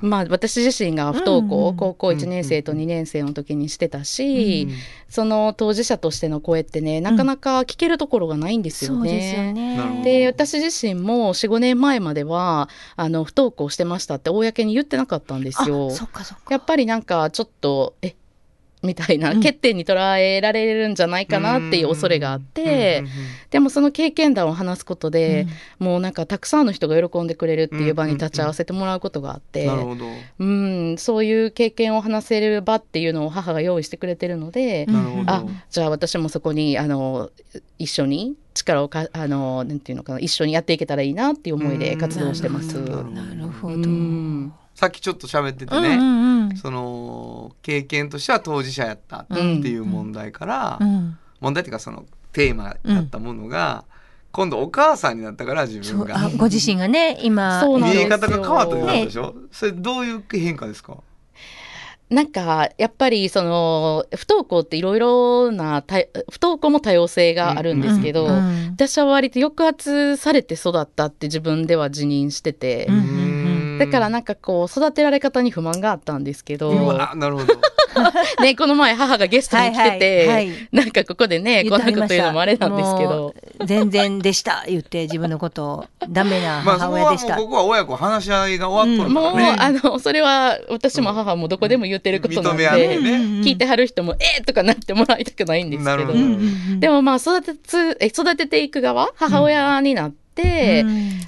[0.00, 4.68] まあ、私自身が不登校高校1年生と2年生の時にしてたし、
[5.08, 10.02] その当事者としての声ってねなかなか聞けるところがないんですよね。
[10.04, 15.90] で私自身も45年前まではあの不登校してましたって公に言ってなかったんですよあ。
[15.90, 16.44] そっかそっか。
[16.50, 18.14] やっぱりなんかちょっとえ
[18.84, 19.42] みたいなうん。
[19.42, 23.04] 欠点に捉えられるんじゃないかなっていう恐れがあって、
[23.50, 25.46] でもその経験談を話すことで、
[25.78, 29.68] もうなんかたくさんの人が喜んでくれるっていう場に立ち会わせてもらうことがあって、
[30.98, 34.86] そういう経験を話せる場っていうのを母が用意してくれてるので。
[35.26, 37.30] あじゃあ私もそこにあの
[37.78, 42.74] 一緒に力をかあのなんていうのかな一緒にやっていけたらいいなっていう思いで活動してます。
[42.78, 44.63] なるほど。
[44.74, 46.56] んさっきちょっと喋っててうんね、うんうん。
[46.56, 51.16] その経験としては当事者やったっていう問題から、うん。
[51.40, 53.84] 問題っていうかそのテーマだったものが、
[54.32, 56.28] 今度お母さんになったから自分が。
[56.36, 57.62] ご自身がね今。
[57.64, 60.96] 見え方が変わったでしょ、それどういう変化ですか？
[62.10, 65.96] なんかやっぱりその不登校っていろいろなた
[66.30, 73.23] 不登校も多様性があるんですけど、うん私は割と抑圧されて育ったって自分では自認してて、うんうん
[73.78, 77.54] だからなんかこう育てられ方に不満があったんですけど、うわなるほど。
[78.42, 80.68] ね、この前母がゲストに来てて、はいはいはい。
[80.72, 85.64] なんかここでね、こんなこと言うのもあれなんですけもど、う全然でした言って自分のこと。
[85.64, 93.10] をダメなまあそこ母親でした、はもうここは親子話し合いが終わっとるかもう、らね、あの、それは私も母もどこでも言ってることなん認め合ってで、ね、
[93.42, 95.90] 聞いてはる人も、えー、とかなってもらいたくないんですけど。
[95.90, 96.18] なるほ、ど。
[96.18, 100.23] うんうんうんでもまあ育てつ、え育てていく側、母親になって、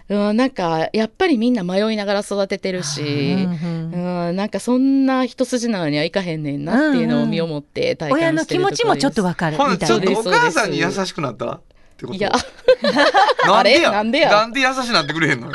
[0.08, 0.36] うん。
[0.36, 8.84] なんかやっぱりみんな迷いながら育ててるし、うんうんうん、なんかそんな一筋縄にはいかへんねんなっていうのを身をもって体親の気感してるところです。
[8.84, 11.60] 持ちもちょっとわかるみたいなちょっとお母さんに優しくなったっ
[11.96, 12.14] てこと？
[12.14, 12.32] いや、
[13.46, 13.90] なんでや？
[13.90, 14.30] なんでや？
[14.30, 15.52] なんで優しくなってくれへんのよ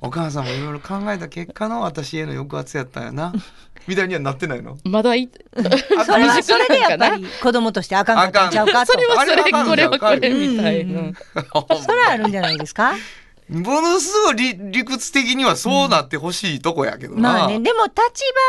[0.00, 3.32] お母さんもいろいろ考えた結果の私への抑圧やったんやな。
[3.88, 4.76] みたいにはなってないの？
[4.84, 5.28] まだい、
[5.98, 8.92] あそれはそれでやっぱり子供としてあかんかったんちゃうかと。
[8.92, 10.56] それはそれ、あれはこれはこれうん。
[10.56, 10.90] みたいうん。
[10.90, 11.12] うん。
[11.12, 11.42] な。
[11.82, 12.92] それはあるんじゃないですか？
[13.48, 17.94] ものすごい理理屈的にはそうなってほしいとこやけどな、まあねでも立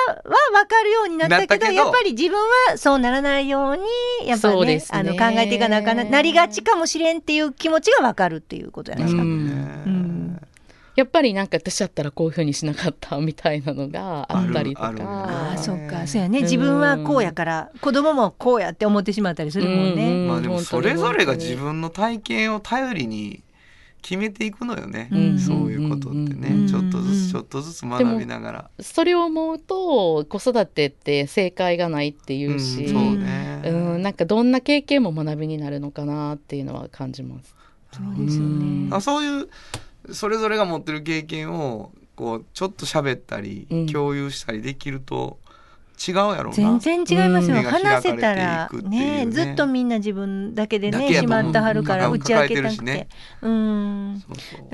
[0.05, 1.71] 場は分かるようになったけどなったけど。
[1.71, 2.37] やっぱり自分
[2.71, 4.99] はそうならないようにやっぱねそうですね。
[4.99, 9.21] あの考えていかなあかんななりがちかもしれんっていう気持ちが分かるっていうことじゃないですか。
[9.21, 10.18] ううんん
[10.99, 15.57] やっぱりなんか私だったらこういうふうにしなかったみたいなのがあったりとあるあるあ。
[15.57, 16.41] そっかそうやね。
[16.41, 20.11] 自分はこうやから子供もこうやって思ってしまったりするもんね。
[20.11, 23.43] うんまあでもそれぞれが自分の体験を頼りに
[24.01, 37.55] 決めていくのよね、うんそういうことってね、うんちょっとずつちょっとずつ学びながら、それを思うと子育てって正解がないっていうし、うんそうね、うんなんかどんな経験も学びになるのかなっていうのは感じます。
[37.91, 38.87] そうですよね。
[38.91, 39.49] あそういう
[40.13, 43.87] それぞれが持ってる経験をこうちょっと喋ったり、うん。
[43.87, 45.39] 共有したりできると
[45.99, 46.79] 違うやろうな。
[46.79, 52.13] 全然違いますよ、うん話せたらねねずっとみんな自分だけでねしまってはるからうん。
[52.13, 53.07] 打ち明けたくて、ね。
[53.41, 54.23] うん。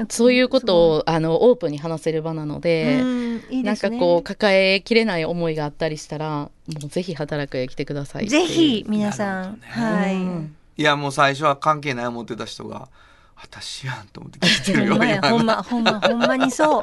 [0.09, 3.43] そういうことをあのオープンに話せる場なので、うん。
[3.49, 6.49] いいなんかこう抱えきれない思いがあったりしたらも
[6.85, 10.55] うぜひ働くへ来てくださいぜひ皆さん、はい、うん。
[10.77, 12.89] いやもう最初は関係ない思ってた人が
[13.35, 14.95] 私やんと思って聞いてるよ
[15.29, 16.81] ほんまほんまほんまほんまにそう。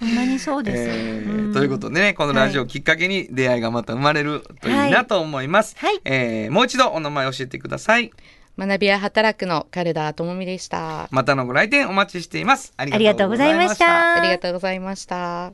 [0.00, 1.52] ほんまにそうです、えーうん。
[1.52, 6.00] ということでねこのラジオをきっかけに出会いがまた生まれるといいなと思います、はい。
[6.04, 8.12] えーもう一度お名前教えてください。
[8.58, 11.08] 学びや働くのカルダ智美でした。
[11.10, 12.72] またのご来店お待ちしています。
[12.76, 14.14] ありありがとうございました。
[14.14, 15.52] ありがとうございました。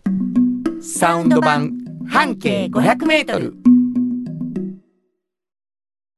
[0.81, 1.73] サウンド版
[2.09, 3.55] 半径500メートル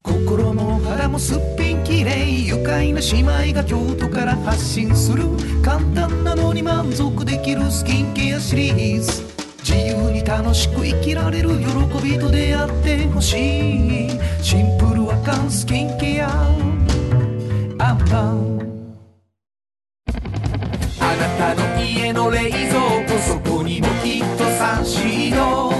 [0.07, 5.25] 心も肌もすっぴんきれい愉快な姉妹が京都から発信する
[5.63, 9.25] 簡単なのに満足できるスキンケアシリーズ。
[9.65, 11.67] 自由に楽しく生きられる喜
[12.01, 14.11] びと出会ってほしい。
[14.41, 16.29] シンプルアカンスキンケア。
[17.79, 18.61] アンパン
[21.01, 22.61] あなたの家の冷蔵
[23.07, 25.76] 庫そこにもきっとサンシード。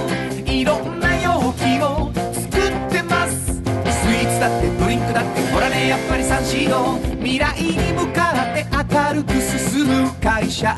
[5.87, 10.75] ねやっぱりサンシード未来に向かって明るく進む会社。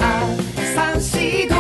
[0.76, 1.56] サンシード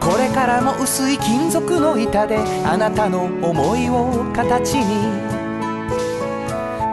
[0.00, 5.40] これからも薄い金属の板であなたの思いを形に。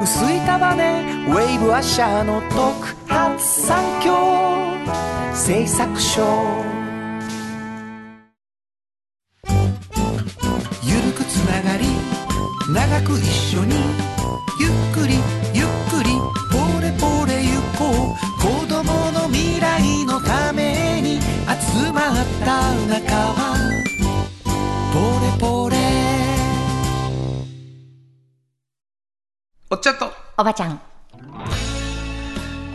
[0.02, 4.16] 薄い束ねウェーブアッシャーの特発産業
[5.34, 6.77] 製作所
[12.98, 13.76] 長く一緒に。
[14.60, 15.16] ゆっくり
[15.54, 16.10] ゆっくり
[16.50, 18.18] ポレポレ行こう。
[18.42, 23.56] 子供の未来のために集まった仲間。
[24.92, 25.78] ポレポレ。
[29.70, 30.12] おっちゃんと。
[30.40, 30.82] おばちゃん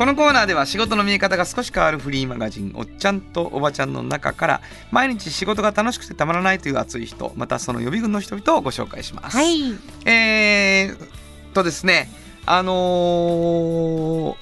[0.02, 4.60] ここのコーナーでは仕事の見え方が少し変わるフリーマガジン「おっちゃんとおばちゃん」の中から
[4.90, 9.36] 毎日仕事が楽しくてたまらないという熱い人またその予備軍の人々をご紹介します。
[9.36, 9.60] はい。
[10.04, 11.08] えー、
[11.54, 12.10] とですね
[12.46, 14.34] あのー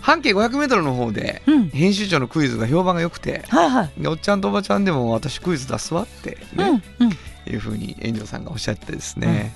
[0.00, 1.68] 半径 500m の方でうん。
[1.68, 3.92] 編集長のクイズが評判が良くてはいはい。
[3.96, 7.12] でおっちゃんとおばちゃんでも私クイズ出すわってね、うんうん。
[7.48, 9.54] いうふうに園長さんがおっしゃってですね、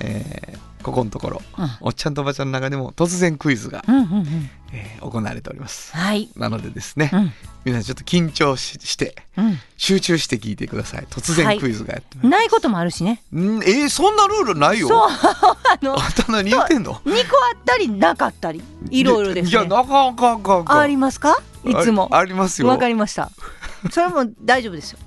[0.00, 1.70] えーここのところうん。
[1.80, 4.50] おっちゃんとおばちゃんの中でも突然クイズが、うんうんうん。
[4.72, 5.96] えー行われております。
[5.96, 6.28] はい。
[6.36, 7.32] なのでですね、うん。
[7.64, 9.58] 皆さんちょっと緊張ししてうん。
[9.76, 11.06] 集中して聞いてください。
[11.08, 11.58] 突はい。
[11.58, 13.22] 然クイズがやってまいりないこともあるしね。
[13.32, 14.88] えーそんなルールないよ。
[14.88, 15.06] そう。
[15.08, 21.40] あのあんた何言ってんの？2個あったりなかったりいろいろですいやねなかなかなかありますか？
[21.64, 22.08] いつも。
[22.10, 22.66] あありますよ。
[22.66, 23.30] わかりました。
[23.92, 24.98] それも大丈夫ですよ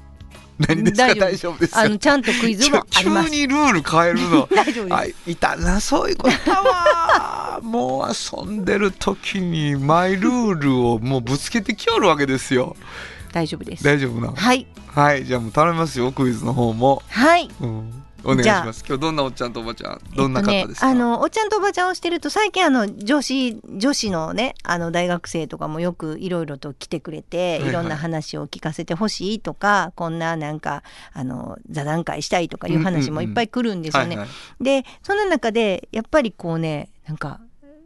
[0.59, 1.07] 何ですか？
[1.07, 3.29] 大大丈夫ですあのちゃんとクイズもあります。
[3.31, 4.47] 急にルール変えるの。
[4.55, 4.93] 大丈夫です。
[4.93, 8.11] あいたなそういうことだわもう
[8.45, 12.53] 遊んでる時にマイルールをもうぶつけてきよるわけです。
[12.53, 12.75] よ
[13.33, 13.83] 大丈夫です。
[13.83, 14.31] 大丈夫な。
[14.33, 14.65] はい。
[14.87, 15.25] はい。
[15.25, 17.49] じゃあもう頼みますよクイズの方も、はい。
[17.59, 18.83] うん、お願いします。
[18.87, 27.69] 今日どんなおっちゃんとおばちゃんどんな方ですか、えっとね、あのおっちゃんとおばちゃんをしてると最近あの女子女子のねあの大学生とかもよくいろいろと来てくれて、いはい。
[27.69, 30.83] いろんな話を聞かせてほしいとかこんななんか
[31.13, 34.17] あの座談会したいとかいう話もいっぱい来るんですよね。
[34.59, 37.39] でその中でやっぱりこうねなんか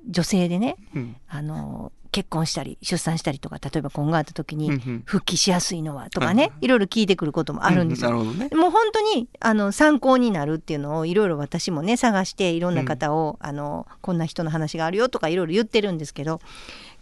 [0.08, 1.16] 女性でねうん。
[1.28, 5.04] あの結婚したり出産したりとか例えば今後あった時にうんうん。
[5.06, 8.10] 復帰しやすいのはとかはいね、いろいろ聞いてくることもあるんですよ。
[8.10, 8.50] うなるほどね。
[8.56, 16.42] もう本当にあの参考になるっていうのをいろいろ私もね探していろんな方を、あのこんな人の話があるよとかいろいろ言ってるんですけど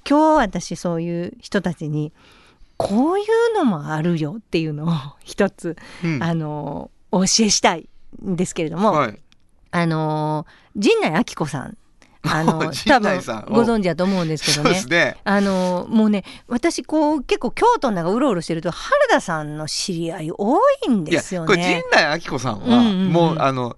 [0.07, 2.13] 今日私そういう人たちに
[2.77, 4.89] こういうのもあるよっていうのを
[5.23, 6.23] 一つ、うん。
[6.23, 7.87] あのお教えしたい
[8.23, 9.19] んですけれども、はい。
[9.71, 11.77] あの陣内明子さん
[12.29, 13.45] あの陣多分内さん。
[13.49, 15.17] ご存知だと思うんですけそどねね。
[15.23, 21.83] あのもうね私こう結構京都の中うろうろしてると原田さんの知り合い多いんですよこれ陣ね。
[21.91, 23.11] 内明子さんは、うんうんうん。
[23.11, 23.77] もうあの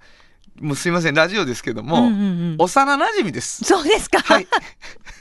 [0.60, 2.56] もうすいませんラジオですけども、うんうんうん。
[2.60, 3.64] 幼馴染です。
[3.64, 4.48] そうですか、はい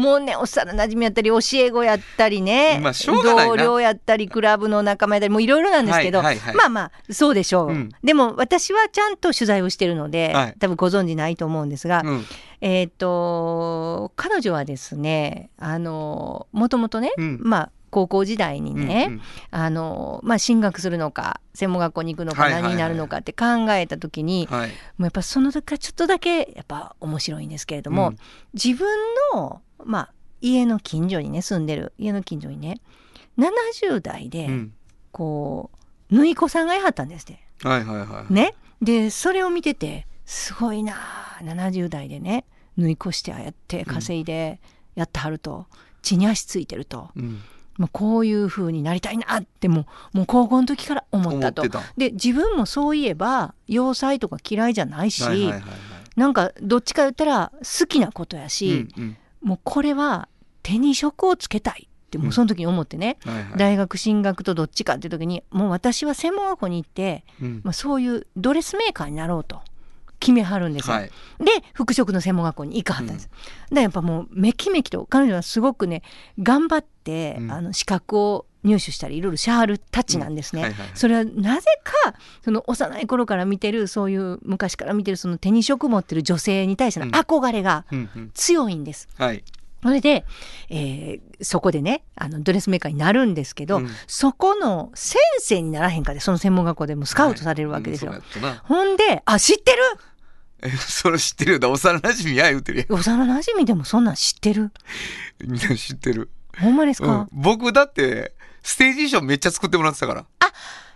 [0.00, 6.54] もうね幼馴染やったり教え子やったりね、まあ同僚やったりクラブの仲間やったりもういろいろなんですけど、はいはいはい。
[6.56, 7.88] まあまあそうでしょう、うん。
[8.02, 10.54] でも私はちゃんと取材をしてるので、はい。
[10.58, 12.24] 多分ご存知ないと思うんですが、うん。
[12.62, 17.38] えっ、と彼女はですねあのもともとね、うん。
[17.42, 19.20] まあ高校時代にね、うんうん。
[19.50, 22.70] あのまあ、進学するのか専門学校に行くのかはいはいはい。
[22.70, 24.68] 何になるのかって考えた時に、はい。
[24.68, 28.16] もうやっぱその時からちょっとだけやっぱ面白いんですけれども、うん。
[28.54, 28.88] 自分
[29.34, 32.80] の、まあ、家の近所にね住んでる家の近所にね
[33.38, 34.72] 70代でうん。
[35.12, 35.70] こ
[36.10, 37.40] う縫い子さんがいはったんですって。
[37.62, 44.60] はいはいはいね、でそれを見ててすごいなあ70代でね縫い子してああやって稼いで
[44.94, 45.66] やってはると、
[46.02, 47.10] 地に足ついてると。
[47.16, 47.40] うん。
[47.78, 51.62] もうこういう風になりたいなってもうもう高校の時から思ったと。
[51.96, 55.60] で自分もそういえば洋裁とか嫌いじゃないし、は
[56.16, 60.28] なんかどっちか言ったら好きなことやし、うんうんもうこれは
[60.62, 63.44] 手に職をつけたいってもうその時に思ってね、はいはい。
[63.56, 67.60] 大学進学とどっちかっていう時にもう私は専門学校に行って、うん。
[67.64, 69.60] まあ、そういうドレスメーカーになろうと
[70.18, 70.96] 決めはるんですよ。
[70.96, 71.10] はい。
[71.38, 73.30] で服飾の専門学校に行かはったんです。
[73.70, 76.02] でやっぱもうめきめきと彼女はすごくね
[76.38, 77.52] 頑張って、うん。
[77.52, 80.62] あの資格を入手したりいろいろしはるたちなんですね。
[80.62, 80.90] はいはいはい。
[80.94, 88.30] それはなぜかその幼い頃から見てるそういう昔から見てるその手に職持ってる女性に対しての憧れがうんうん。
[88.34, 89.08] 強いんです。
[89.16, 89.42] はい。
[89.82, 90.26] それで、
[90.68, 93.88] えーそこでねあのドレスメーカーになるんですけど、うん。
[94.06, 98.12] そこの先生にならへんかでその専門学校でもスカウトされるわけですよ。
[98.12, 98.22] はい
[98.64, 99.78] ほんであ知ってる？
[100.62, 101.58] えそれ知ってるよ。
[101.58, 104.64] だ幼馴染や言うてるや幼馴染でもそんなん知ってる？
[104.64, 104.72] ん
[105.48, 110.26] みんな知ってる、ほんまですか、うん、僕だってステージ衣装めっちゃ作ってもらってたから。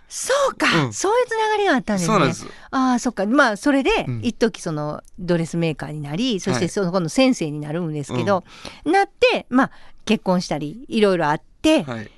[0.07, 0.93] そうか、うん。
[0.93, 2.33] そういうつながりがあったんですね。
[2.33, 3.25] そああそっか。
[3.25, 4.21] まあそれでうん。
[4.23, 6.61] 一時そのドレスメーカーになり、そしはい。
[6.61, 8.43] てそこの先生になるんですけど、
[8.85, 9.71] なってまあ
[10.05, 12.11] 結婚したりいろいろあって、はい。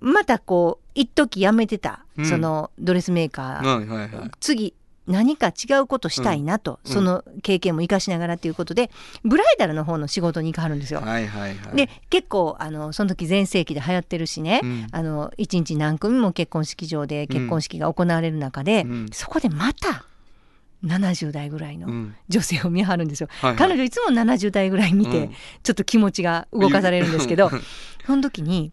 [0.00, 2.26] またこう一時辞めてた、うん。
[2.26, 4.30] そのドレスメーカー、はいはいはい。
[4.40, 4.74] 次
[5.06, 6.92] 何か違うことしたいなと、うん。
[6.92, 8.90] その経験も生かしながらということで
[9.24, 11.00] ブライダルの方の仕事に行かはるんですよ。
[11.00, 11.76] はいはいはい。
[11.76, 14.86] で結構あのその時全盛期で流行ってるしね、うん。
[14.92, 19.08] あの一日何組も結婚式場で結婚式が行われる中で、うん。
[19.12, 20.04] そこでまた
[20.84, 22.14] 70代ぐらいのうん。
[22.28, 23.28] 女性を見張るんですよ。
[23.40, 23.58] はいはい。
[23.58, 25.34] 彼女いつも70代ぐらい見て、うん。
[25.62, 27.62] ちょっと気持ちが動かされるんですけどうん。
[28.06, 28.72] その時に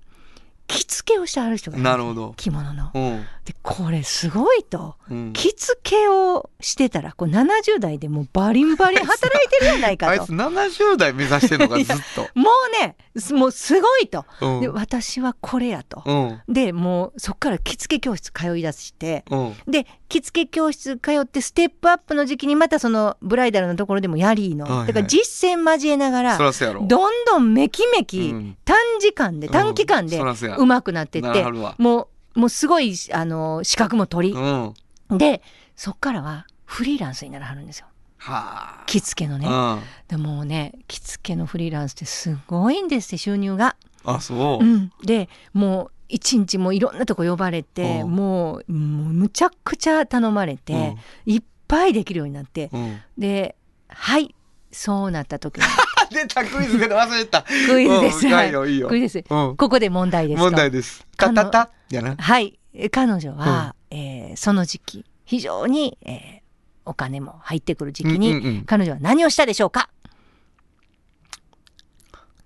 [0.70, 2.34] 着付けをしてはる人がいるなるほど。
[2.38, 2.92] 着物の。
[2.94, 3.26] うん。
[3.44, 4.96] でこれすごいと。
[5.10, 5.34] うん。
[5.34, 10.12] 着付けをしてたらこう70代でもうバリンバリン働いてるじゃないかと。
[10.14, 11.96] あいつ70代目指してるのかずっ
[12.36, 14.58] もうねすもうすごいと、と。
[14.58, 14.62] うん。
[14.62, 16.42] で私はこれやと、うん。
[16.48, 19.26] でもうそっから着付け教室通いだして。
[19.32, 19.56] うん。
[19.68, 24.88] で着付け教室通ってステップアップの時期にまたそのブライダルのところでもやりーの、はいはい。
[24.88, 26.38] だから実践交えながら。
[26.38, 28.58] どんどんめきめき、うん。
[28.64, 30.20] 短時間で短期間で
[30.60, 31.46] うんそらそうや上手くなってって、
[31.78, 35.18] もうもうすごいあの資格も取り、うん。
[35.18, 35.42] で
[35.76, 37.88] そっからはフリーランスにならはるんですよ
[38.18, 39.80] は着付けのね、あ。
[40.08, 43.76] でもうね着付けのフリーランスってすごいんですって収入が。
[44.04, 44.16] うん。
[44.16, 44.66] あ、そうう。
[44.66, 50.96] ん、でもう一日もいろんなとこ呼ばれて、うんもうもうむちゃくちゃ頼まれて、
[51.26, 52.84] いっぱいできるようになってうん。
[52.84, 53.02] うん。
[53.18, 53.56] で
[53.88, 54.36] はい
[54.72, 55.64] そうなった時に
[56.12, 57.44] 出たクイズで忘れた。
[57.44, 58.28] クイズです。
[58.28, 59.34] うんはいいクイズです。
[59.34, 59.58] うん。
[59.58, 60.44] ここで問題ですと。
[60.44, 61.06] 問題です。
[61.18, 61.70] たたた？
[61.90, 62.16] やな。
[62.18, 62.60] はい。
[62.74, 66.40] え彼女は、えーその時期、非常に、えー
[66.86, 69.90] お金も入ってくる時期に、うんうんうん彼女は何をしたでしょうか？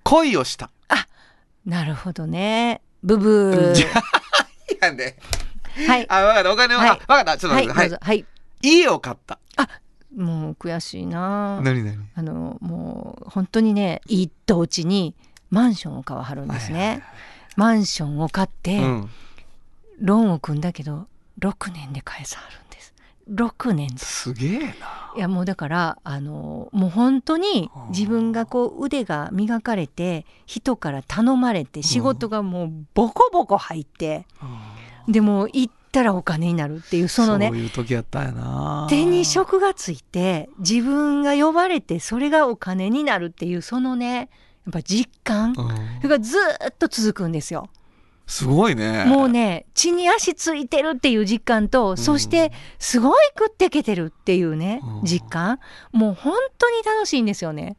[0.03, 0.70] 恋をした。
[1.66, 2.82] なるほどね。
[3.03, 3.88] ブブじー。
[3.88, 5.16] ゃあね。
[5.88, 6.05] はい。
[6.09, 6.51] あ、わかった。
[6.51, 7.38] お金を、はいあ、わかった。
[7.38, 7.95] ちょっとはい、待って。
[7.95, 7.99] はい。
[8.01, 8.26] はい。
[8.61, 9.39] 家を買った。
[10.16, 15.16] もう悔しいななになにあの、もう本当にね、一等地に
[15.49, 17.03] マンションを買わはるんですね。
[17.55, 19.09] マンションを買って、うん。
[19.99, 21.07] ローンを組んだけど、
[21.39, 22.93] 6年で返さはるんです。
[23.30, 25.14] 6年ですげえな。
[25.16, 34.26] いやもうだからあのもう本当に自分がこう腕が磨かれて人から頼まれて仕事がもうボコボコ入って
[35.07, 38.87] でもう行ったらお金になるっていうそのねそういう時やったんやな。
[38.89, 45.55] 手に職がついて自分が呼ばれてそれがお金になるっていうそのねやっぱ実感うん
[45.97, 47.69] それがずーっと続くんですよ。
[48.25, 49.05] すごいね。
[49.05, 55.59] もうね血に足ついてるっていう実感と、そしてすごい食ってけてるっていうね、うん実感
[55.91, 57.75] もう本当に楽しいんですよね。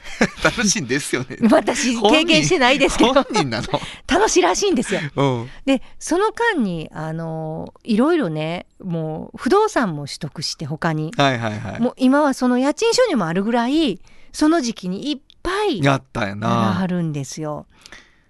[0.44, 1.36] 楽しいんですよね。
[1.50, 3.66] 私経験してないですけど本人なの。
[4.08, 5.00] 楽しいらしいんですよ。
[5.16, 5.50] うん。
[5.64, 11.80] でその間にあのいろいろねもう不動産も取得して他に、はいはいはい。
[11.80, 14.00] もう今はその家賃収入もあるぐらい
[14.32, 16.86] その時期にいっぱいなやったんやな。
[16.86, 17.66] るんですよ。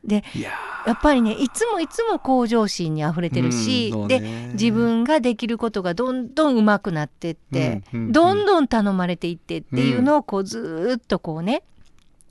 [0.05, 0.51] でいや
[0.87, 8.13] やっぱりねいつもいつも向上心にあふれてるし、うんそうでね自分ができることがどんどん上手くなってって、うんうんうん。
[8.13, 11.63] どんどん頼まれていってっていうのをこうずーっとこうね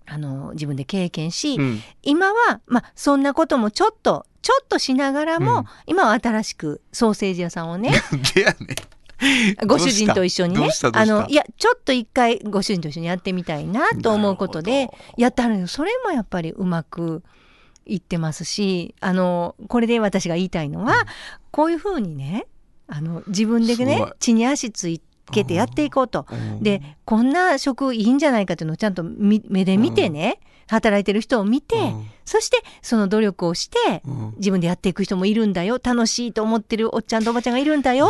[0.06, 1.80] あの自分で経験し、うん。
[2.04, 5.66] 今は、まあ、そんなこともちょっとちょっとしながらも、うん。
[5.86, 7.92] 今は新しくソーセージ屋さんをね。
[9.68, 17.24] ご主人と一緒にどねあのいやちょっと一回ご主人と一緒にやってみたいなと思うことでやってはるそれもやっぱりうまく
[17.86, 21.06] いってますしあのこれで私が言いたいのは、
[21.52, 22.48] こういうふうにね
[22.88, 25.02] あの自分ですね地に足つい
[25.32, 26.26] けてやっていこうと。
[26.30, 26.64] うん。
[26.64, 32.06] でこんな職いいんじゃないかっていうのをちゃんとみ目で見てね、働いてる人を見て、うん。
[32.26, 34.34] そしてその努力をしてうん。
[34.38, 35.80] 自分でやっていく人もいるんだよ。
[35.82, 38.10] 楽しいと思ってるおっちゃんとおばちゃんがいるんだよ。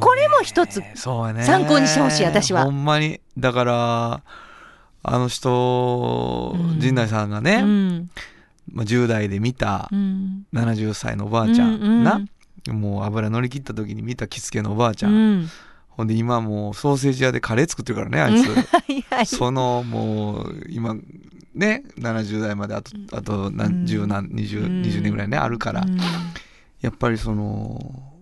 [0.00, 2.64] これも一つ参考にしてほしい私は。
[2.64, 3.20] ほんまに。
[3.36, 4.22] だから
[5.02, 6.80] あの人うん。
[6.80, 8.10] 陣内さんがね、うん
[8.72, 10.46] まあ、10代で見たうん。
[10.52, 12.04] 70歳のおばあちゃん、うんうん。
[12.04, 12.20] な
[12.68, 15.48] もう油乗り切った時に見た着付けのおばあちゃん、うん。
[15.88, 18.42] ほんで今もうソーセージ屋でカレー作ってるからねあい
[19.24, 20.96] つ、 そのもう今
[21.54, 24.82] ね70代まであとあと何十何20うん。
[24.82, 25.98] 20年ぐらいねあるから、うん。
[26.80, 28.13] やっぱりその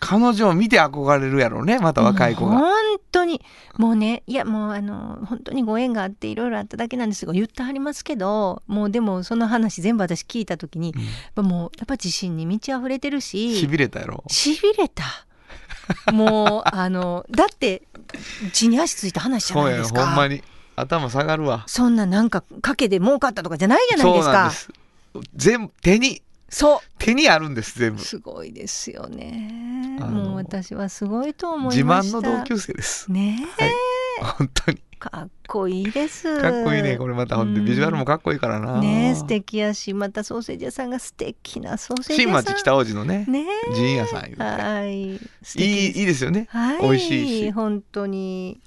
[0.00, 2.58] 彼女を見て憧れるやろうねまた若い子が。
[2.58, 2.74] 本
[3.12, 3.40] 当に。
[3.76, 11.02] もうねいやもうあの本当にご縁があっていろいろあっただけなんですが言ってはりますけどもうでもその話全部私聞いた時に、うん。
[11.02, 14.24] やっぱもうやっぱ自信に満ち溢れてるししびれたやろ。
[14.28, 15.04] しびれた。
[16.12, 17.82] もうあのだって
[18.52, 20.06] 地に足ついた話じゃないですか。
[20.06, 20.42] ほんまに。
[20.76, 21.64] 頭下がるわ。
[21.66, 24.24] そんななんか賭けで儲かったとかじゃないじゃないですか。
[24.24, 24.68] そうなんです。
[25.36, 28.00] 全部手にそ手にあるんです全部。
[28.00, 29.98] うすごいですよね。
[30.00, 32.18] もう私はすごいと思い自ました。
[32.18, 33.10] 慢の同級生です。
[33.10, 33.62] ねえ。
[33.64, 33.74] はい。
[34.38, 34.80] 本当に。
[34.98, 36.40] かっこいいです。
[36.40, 36.96] かっこいいね。
[36.96, 37.66] これまたほんでうん。
[37.66, 38.80] ビジュアルもかっこいいからな。
[38.80, 42.44] ねえ素敵やしまたソーセージ屋さんが素敵なソーセージ屋さん。
[42.44, 45.18] 新町北王子のねね陣屋さんはい。
[45.42, 46.46] 素いい敵いいですよね。
[46.50, 46.80] はい。
[46.82, 47.52] 美味しいし。
[47.52, 48.60] 本当に。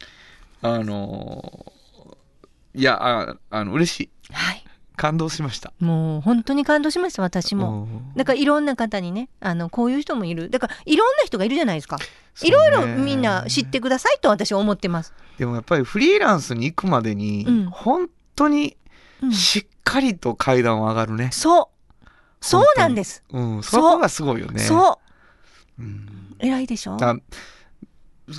[0.62, 1.78] あのー
[2.76, 4.10] いやああの嬉しい。
[4.32, 4.64] はい
[4.98, 5.72] 感動しました。
[5.80, 8.14] もう本当に感動しました私も、うん。
[8.16, 10.50] だからいろんな方にねあのこういう人もいる。
[10.50, 11.98] だからいろんな人がいるじゃないですか。
[12.44, 17.66] いろいろみんな知ってくださいと私は思ってます、でもやっぱりフリーランスに行くまでに、うん。
[17.70, 18.76] 本当に
[19.24, 19.32] うん。
[19.32, 21.72] しっかりと階段を上がるね、そ
[22.02, 22.08] う。
[22.40, 24.60] そうなんです、うん、そこがすごいよね。
[24.60, 25.00] そ
[25.80, 25.82] う。
[25.82, 26.36] うん。
[26.40, 27.16] 偉いでしょ、だ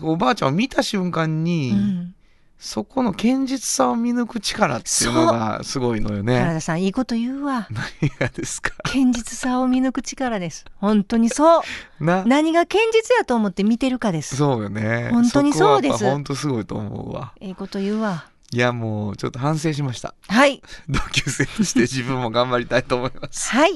[0.02, 2.14] おばあちゃんを見た瞬間に、うん、
[2.58, 6.40] そこの堅実さを見抜く力っていうのがすごいのよね。
[6.40, 7.68] 原田さんいいこと言うわ。
[7.70, 8.72] 何がですか？
[8.82, 10.64] 堅実さを見抜く力です。
[10.76, 11.62] 本当にそ
[12.00, 12.04] う。
[12.04, 12.24] な。
[12.24, 14.36] 何が堅実やと思って見てるかです。
[14.36, 15.10] そうよね。
[15.12, 16.04] 本当にそうです。
[16.04, 17.32] 本当すごいと思うわ。
[17.40, 18.26] いいこと言うわ。
[18.50, 20.14] いやもうちょっと反省しました。
[20.26, 20.60] はい。
[20.88, 23.50] 同級生として自分も頑張りたいと思います。
[23.50, 23.72] はい。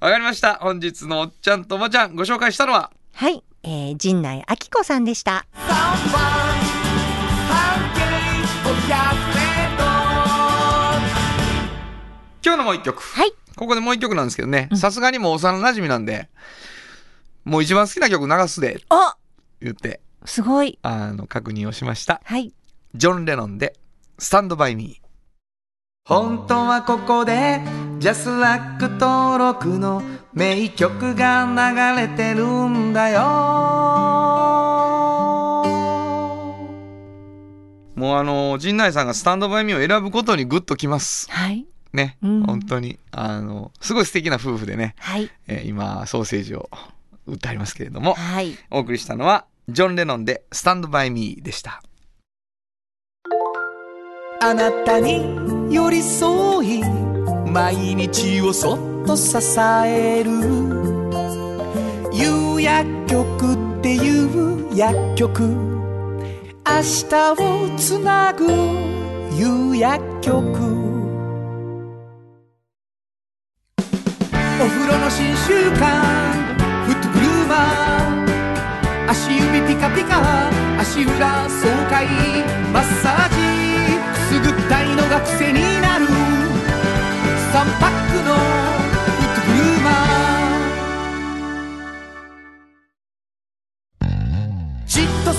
[0.00, 0.56] わかりました。
[0.56, 2.90] 本日のおっちゃんとおばちゃんご紹介したのは。
[3.12, 5.46] はい、えー、陣内明子さんでした
[12.44, 13.02] 今日のもう一曲。
[13.02, 14.74] はいここでもう一曲なんですけどねう。
[14.74, 16.28] んさすがにもう幼馴染なんで、
[17.44, 19.14] もう一番好きな曲流すでお
[19.60, 22.20] 言って、すごいあの、確認をしました。
[22.24, 22.52] はい
[22.94, 23.78] ジョン・レノンで、
[24.18, 25.10] スタンドバイミー。
[26.08, 27.60] 本当はここで
[27.98, 33.20] ジャスラック登録の名曲が流れてるんだよ
[37.94, 41.30] もうあの、陣内さんがスタンドバイミーを選ぶことにグッときます。
[41.30, 42.16] はいね。
[42.22, 42.98] うん本当に。
[43.10, 46.70] あの、すごい素敵な夫婦でね、はいえー今、ソーセージを
[47.26, 51.82] 売ってありますけれども、はいお送りしたのは、ジョン・レノンで、スタンドバイミーでした。
[54.42, 55.22] あなたに
[55.70, 56.82] 寄り添い
[57.52, 59.36] 毎日をそっと支
[59.84, 60.30] える
[62.12, 68.46] 夕薬局っていう薬局明日をつなぐ
[69.36, 70.89] 夕薬局
[74.62, 75.88] お風呂の新習慣。
[76.84, 80.50] フットグルーマー足指ピカピカ。
[80.78, 82.06] 足裏爽快。
[82.70, 83.36] マッサージ。
[84.12, 86.04] くすぐったいのが癖になる。
[86.04, 88.69] 3パックの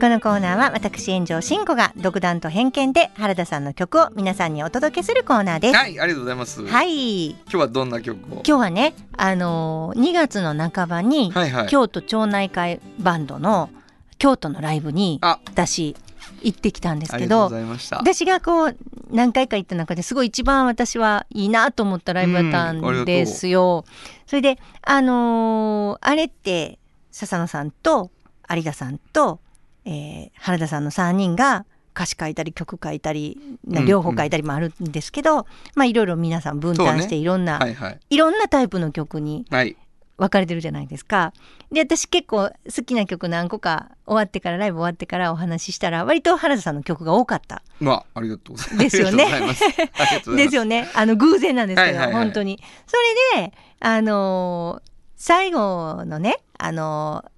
[0.00, 5.76] このコーナーは私炎上真子が独断と偏見で原田さんの曲を皆さんにお届けするコーナーです。
[5.76, 6.64] はい、ありがとうございます。
[6.64, 8.34] はい、今日はどんな曲を？
[8.34, 11.66] 今日はね、あのー2月の半ばに、はいはい。
[11.66, 13.70] 京都町内会バンドの
[14.18, 15.96] 京都のライブにあ私
[16.42, 17.96] 行ってきたんですけありがとうごどざいました。
[17.96, 18.76] 私がこう
[19.10, 23.84] 何回か行った中ですごい一番私はいいなと思ったライブだったんですよ。
[24.26, 26.78] それであのーあれって
[27.10, 28.12] 笹野さんと
[28.48, 29.40] 有田さんと、
[29.88, 31.64] えー原田さんの3人が
[31.94, 38.00] 歌詞書いたり曲書いたりうん両方書いたりもあるんですけど、まあいろいろ皆さん分担していろんな、はいはい。
[38.10, 39.76] いろんなタイプの曲にはい。
[40.16, 41.32] 分かれてるじゃないですか。
[41.72, 48.78] で私結構好きな曲何個か終わってからライブ終わってからお話ししたら割と原田さんの曲が多かったまあ、ありがとうございます。
[48.78, 49.26] ですよね。
[50.36, 52.60] ですよねあの偶然なんですけど、はいはいはい本当に。
[52.86, 52.96] そ
[53.36, 54.88] れであのー
[55.20, 57.30] 最後のねあのー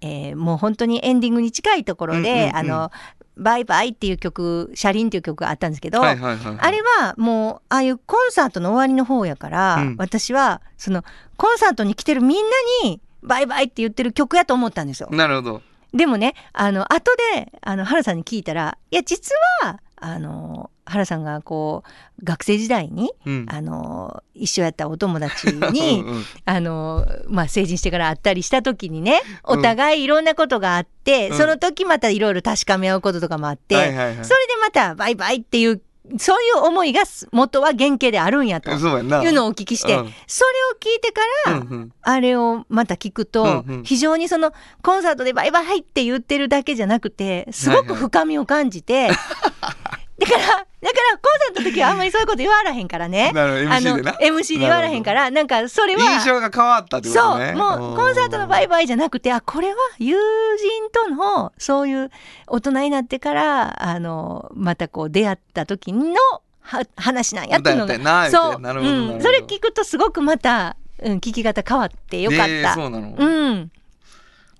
[0.00, 2.90] えーもう本当にエンディングに近いところで、あの
[3.36, 6.02] バイバイっていう曲、車輪っていう曲があったんですけど。
[6.04, 11.04] あれはもう、ああいうコンサートの終わりの方やから、うん私は、その、
[11.36, 12.50] コンサートに来てるみんな
[12.84, 15.08] に、バイバイって言ってる曲やと思ったんですよ。
[15.10, 15.62] なるほど。
[15.94, 23.46] でもね、あの、後で、あの、原さんに聞いたら、いや、実は、あの、原さんがこう、学生時代に、うん。
[23.48, 26.24] あの、一緒やったお友達 うにん、うん。
[26.44, 31.36] あの、まあ、成人してから会ったりした時にね、お互いいろんなことがあって、うん。
[31.38, 34.24] その時またいろいろ確かめ合うこととかもあって、はいはいはい。
[34.24, 35.80] それでまたバイバイっていう、
[36.18, 38.70] そういう思いが元は原型であるんやと。
[38.70, 40.12] いうのをお聞きして、うん。
[40.26, 41.62] それを聞いてから、
[42.02, 49.08] あれをまた聞くと、非常にそのコンサートでバイバイって言ってるだけじゃなくて、すごく深みを感じて、
[50.20, 53.32] だから、だからコンサートの時はあんまりそういうこと言わらへんからね。
[53.32, 54.12] なるほど、あの MC でな。
[54.12, 57.46] MC で言わらへんから、なんかそれは、印象が変わったってことね。
[57.48, 62.10] そう、もうコンサートのバイバイじゃなくて、あ、これは友人との、そういう
[62.46, 66.14] 大人になってから、あの、またこう出会った時の
[66.62, 72.74] は話なんやっていうのが、そう、うん、それ聞くとすごくまた、うん、聞き方変わってよかっえーた。
[72.74, 73.14] そうなの。
[73.16, 73.70] うん。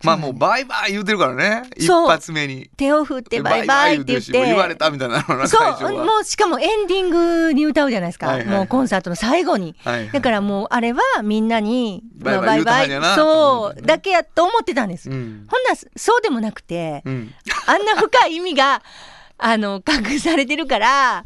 [0.03, 1.63] まあもうバイバイ言うてるからね。
[1.77, 2.71] 一発目に。
[2.77, 4.81] 手を振ってバイバイって言って言われて。
[4.81, 8.29] たみたいなそう、もうしかもエンディングに歌うじゃないですか。
[8.29, 9.77] はいはいはいもうコンサートの最後に。
[9.85, 15.11] はいはいだからもうあれはみんなに、バイバイそう、だけやと思ってたんです。
[15.11, 15.47] うん。
[15.49, 17.35] ほんならそうでもなくて、うん。
[17.67, 18.83] あんな深い意味が、
[19.39, 21.25] あの、隠されてるから、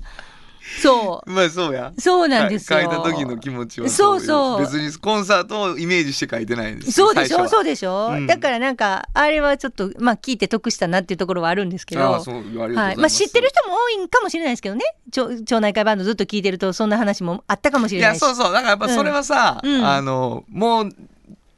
[0.82, 1.92] そまあそうや。
[1.96, 2.80] うそうなんですよ。
[2.80, 6.92] 書いた時の気持ちはそうそう別にコンサートをイメージして書いてないんです。
[6.92, 7.48] そうでしょ？
[7.48, 8.26] そうでしょ、うん。
[8.26, 12.02] だからなんかあれはちょっとまあ聞いて得したなっていうところはあるんですけど。
[12.02, 12.96] ああそうありがとうございます、はい。
[12.96, 14.84] まあ、知ってる人も多いんかもしれないですけどね。
[15.10, 18.22] 町町内会バンドずっと聞いてるとそんな話もあったかもしいれないし。
[18.22, 18.52] やそうそう。
[18.52, 19.74] だからやっぱそれはさ、うん。
[19.74, 19.86] うん。
[19.86, 20.88] あのもう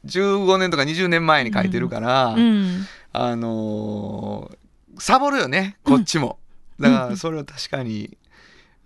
[0.05, 2.85] 15年とか20年前に書いてるから、うん。
[3.13, 4.57] あのー
[4.99, 6.39] サボるよねこっちも、
[6.79, 8.17] だからそれは確かに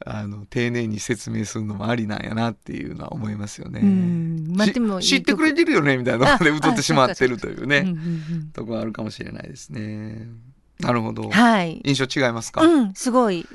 [0.06, 4.54] あの丁寧に説明するのもありなんやなっていうのは思いますよね、うん。
[4.56, 6.38] まあしでも知ってくれてるよねみたいな。
[6.38, 7.98] ところであ歌ってしまってるというね、うんうんう
[8.40, 10.28] んところあるかもしれないですね。
[10.80, 11.82] なるほど、はい。
[11.86, 13.48] 印象違いますか、うんすごい。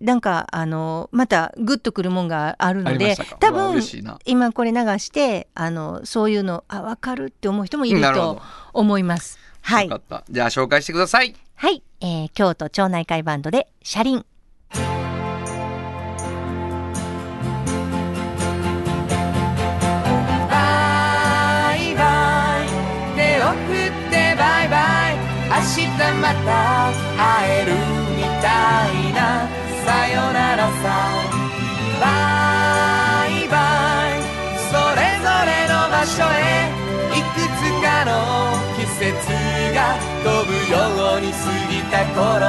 [0.00, 3.82] なんかあのまたグッとくるもんがあるあので多分
[4.24, 8.40] 今これ流してあのそういうのあ分かるって思う人もいると
[8.72, 9.38] 思います。
[9.62, 9.84] はい。
[9.84, 10.24] よかった。
[10.30, 11.34] じゃあ紹介してください。
[11.54, 14.26] はい、えー京都町内会バンドで車輪
[26.46, 27.74] た会える
[28.16, 28.46] みた
[28.86, 29.18] いな。
[29.84, 30.84] さよならさ。
[32.00, 32.04] バ
[33.28, 33.54] イバ
[34.14, 34.22] イ。
[34.70, 36.70] それぞれの場所へ。
[37.18, 38.08] いくつかの
[38.76, 39.10] 季節
[39.74, 39.78] が
[40.22, 40.74] 飛ぶよ
[41.16, 41.36] うに過
[41.68, 42.44] ぎた頃。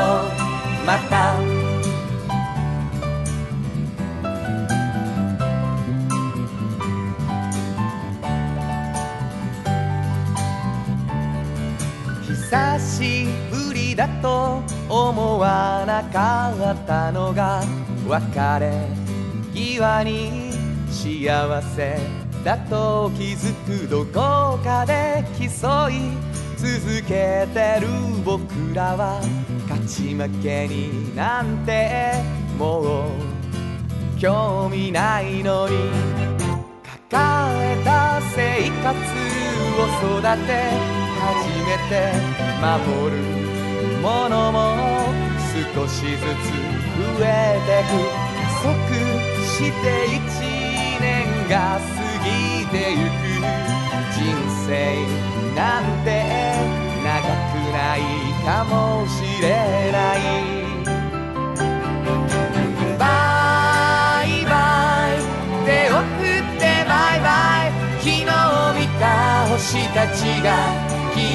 [0.85, 1.13] また。
[12.23, 13.66] 久しぶり。
[13.97, 17.63] だと思わなかったのが
[18.07, 18.87] 別れ
[19.55, 20.51] 際に
[20.87, 21.97] 幸せ
[22.43, 26.11] だと気づくどこかで競い
[26.57, 27.87] 続けてる
[28.23, 29.19] 僕らは
[29.67, 32.13] 勝ち負けになんて
[32.59, 35.75] もう興味ないのに
[37.09, 38.95] 抱えた生活
[39.79, 40.69] を育て
[41.19, 42.13] 初めて
[42.61, 43.46] 守る。
[44.01, 44.57] ものも
[45.75, 47.91] 少しずつ増えてく
[48.37, 48.67] 加速
[49.43, 49.83] して
[50.15, 50.17] 一
[51.01, 51.05] 年
[51.49, 51.83] が過
[52.23, 52.27] ぎ
[52.67, 53.19] てゆく
[54.13, 54.19] 人
[54.65, 54.67] 生
[55.55, 56.07] なんて
[57.03, 57.99] 長くない
[58.45, 59.45] かもしれ
[59.91, 60.17] ない。
[62.97, 63.03] バ
[64.25, 64.55] イバ
[65.07, 65.17] イ。
[65.65, 67.27] 手を振ってバイバ
[67.65, 67.71] イ。
[67.99, 68.21] 昨日
[68.79, 69.03] 見た
[69.47, 69.57] 星
[69.93, 70.86] たちが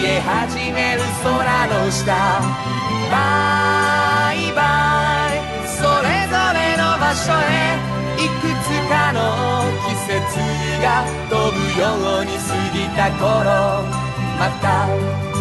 [0.05, 2.41] え始める空の下。
[3.11, 5.69] バイバイ。
[5.69, 7.79] それぞれの場所へ。
[8.19, 9.19] いくつかの
[9.89, 10.19] 季節
[10.83, 13.83] が飛ぶように過ぎた頃。
[14.39, 15.32] また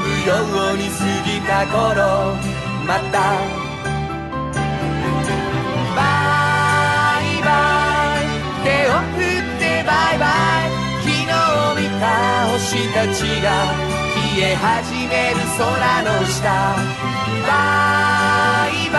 [0.00, 0.36] ぶよ
[0.72, 2.36] うに過ぎた頃
[2.86, 3.16] また
[5.96, 6.00] バ
[7.22, 7.50] イバ
[8.20, 8.28] イ
[8.64, 11.32] 手を振ってバイバイ昨日
[11.80, 12.04] 見た
[12.52, 12.58] 星
[12.94, 13.46] たちが
[14.14, 15.64] 消え始める空
[16.02, 17.06] の下。
[17.46, 18.98] バイバ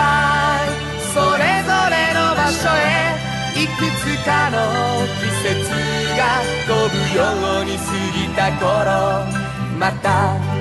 [0.64, 0.72] イ
[1.12, 3.12] それぞれの場所へ
[3.54, 4.56] いくつかの
[5.20, 5.68] 季節
[6.16, 6.20] が
[6.66, 7.18] 飛ぶよ
[7.60, 7.82] うに過
[8.14, 8.68] ぎた頃
[9.78, 10.57] また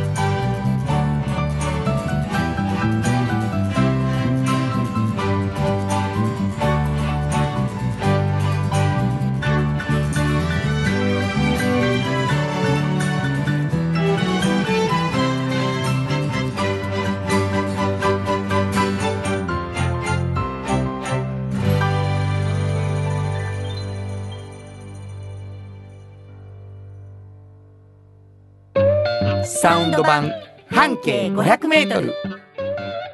[29.67, 30.31] サウンド版
[30.69, 32.13] 半径 500m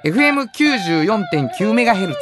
[0.05, 2.19] FM94.9 メガヘルツ。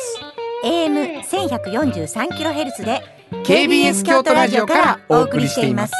[0.63, 3.01] AM 千百四十三キロヘルツで
[3.43, 5.93] KBS 京都ラジオからお送りしています。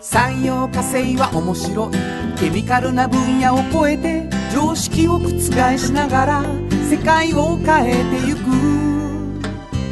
[0.00, 2.40] 産業化成は面白い。
[2.40, 5.28] ケミカルな分野を超えて常識を覆
[5.76, 6.42] しながら
[6.90, 8.40] 世界を変えてゆく。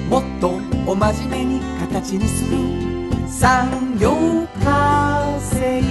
[0.09, 0.49] もっと
[0.91, 2.57] お真面目に形にする
[3.28, 5.82] 産業化成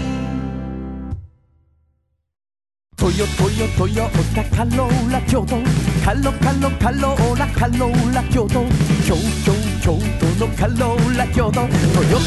[2.95, 5.57] トヨトヨトヨタカローラ京都。
[6.03, 8.65] カロカロカローラカローラ京都。
[9.05, 11.53] 京都京都のカローラ京都。
[11.53, 11.67] トヨ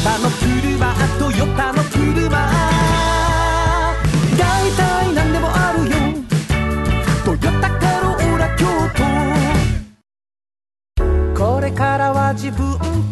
[0.03, 2.29] タの車トヨタの車
[4.37, 5.91] 大体何でもあるよ
[7.25, 8.65] トヨタカローラ京
[11.35, 11.43] 都。
[11.43, 12.92] これからは自分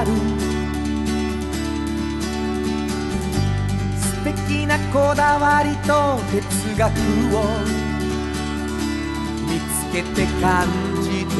[0.00, 0.12] ある。
[4.00, 6.88] 素敵なこだわりと哲学
[7.36, 7.38] を
[9.46, 10.66] 見つけて感
[11.02, 11.36] じて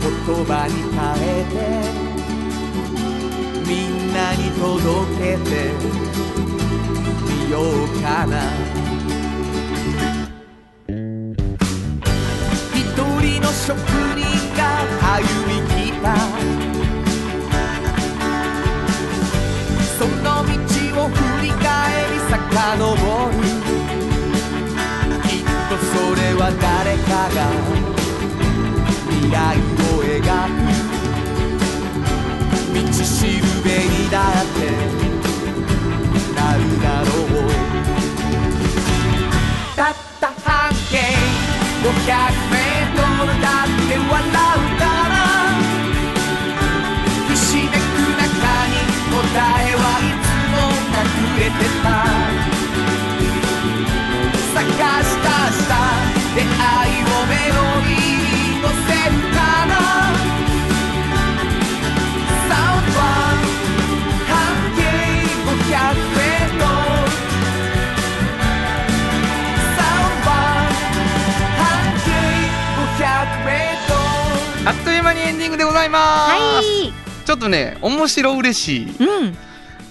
[0.00, 1.56] 言葉に変えて
[3.68, 4.66] みんなに届
[5.18, 5.50] けて
[7.24, 8.32] みようかな。
[12.74, 12.82] 一
[13.22, 14.09] 人の職
[27.34, 27.38] が
[29.08, 30.58] 未来を描く。
[32.72, 34.58] 道しるべにだって
[36.34, 37.48] なるだろう。
[39.76, 40.96] たった半径
[41.82, 41.88] 500
[42.50, 44.32] メートルだって笑う
[44.78, 45.14] から。
[47.28, 47.72] ひしめく
[48.18, 48.22] 中
[48.66, 48.74] に
[49.10, 49.14] 答
[49.62, 50.56] えはいつも
[50.96, 52.19] 隠れてた。
[56.40, 57.52] 出会いをメロ
[57.84, 58.24] ディー
[58.54, 59.36] に乗せるか
[59.66, 59.72] な
[62.48, 63.04] サウンドは
[64.26, 64.32] 半
[64.74, 64.80] 径
[65.44, 67.12] 500メートル
[69.76, 70.32] サウンドは
[71.58, 71.60] 半
[72.06, 72.08] 径
[73.04, 73.92] 500メート
[74.64, 76.92] ルあっという間にエンディングでございます、はい。
[77.26, 79.36] ちょっとね面白嬉しいうん。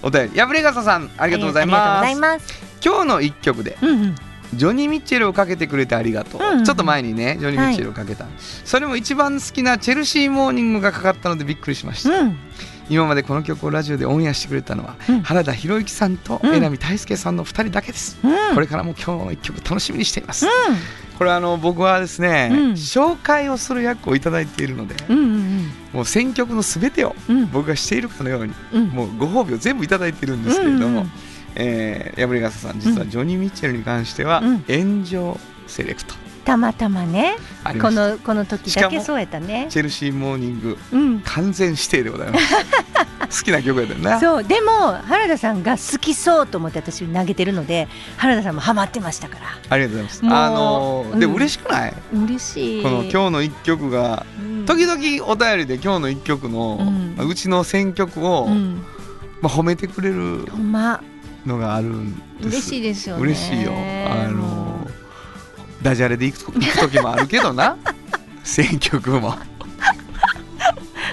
[0.02, 0.36] お便り。
[0.36, 2.60] やぶれがささんありがとうございありますがとうございます。
[2.84, 4.16] 今日の一曲でうんうん
[4.54, 8.26] ジョニー・ミッチェルをかけてくれてありがとう、うんうんちょっと前にねジョニー・ミッチェルをかけた、
[8.64, 12.38] それも一番好きなチェルシーモーニングがかかったのでびっくりしました、うん。
[12.90, 15.22] 今までこの曲をラジオでオンエアしてくれたのは、うん。
[15.22, 16.50] 原田博之さんとうん。
[16.50, 18.54] 榎並大輔さんの2人だけです、うん。
[18.54, 20.48] これからも今日の一曲楽しみにしています、う
[21.16, 22.58] これあの僕はですね、うん。
[22.72, 25.72] 紹介をする役をいただいているので、んうんうん。
[25.92, 27.50] もう選曲のすべてをうん。
[27.50, 28.88] 僕がしているかのように、うん。
[28.88, 31.10] もうご褒美を全部いただいているんですけれども、うんうん
[31.56, 34.58] えー、破れ傘さん実はジョニー・ミッチェルに関しては、うん。
[34.68, 36.14] 炎上セレクト。
[36.44, 37.36] たまたまね。
[37.80, 41.20] このこの時だけそうやったねチェルシーモーニングうん。
[41.20, 42.54] 完全指定でございます。
[43.40, 44.18] 好きな曲やったよな。
[44.18, 44.44] そう。
[44.44, 44.70] でも
[45.04, 47.86] 原田さんが好きそうと思って私投げてるので
[48.16, 49.46] 原田さんもハマってましたから。
[49.68, 50.22] ありがとうございます。
[50.24, 51.34] あのーでうん。
[51.34, 52.82] 嬉しくない、嬉しい。
[52.82, 54.66] この今日の一曲がうん。
[54.66, 57.14] 時々お便りで今日の一曲の、うん。
[57.16, 58.82] まあうちの選曲を、うん。
[59.42, 61.02] まあ、褒めてくれるほんま
[61.46, 62.48] のがあるんです。
[62.48, 63.22] 嬉しいですよね。
[63.22, 63.72] 嬉しいよ。
[63.72, 64.86] あの
[65.82, 67.76] ダジャレで行く行く時もあるけどな。
[68.44, 69.36] 選曲も。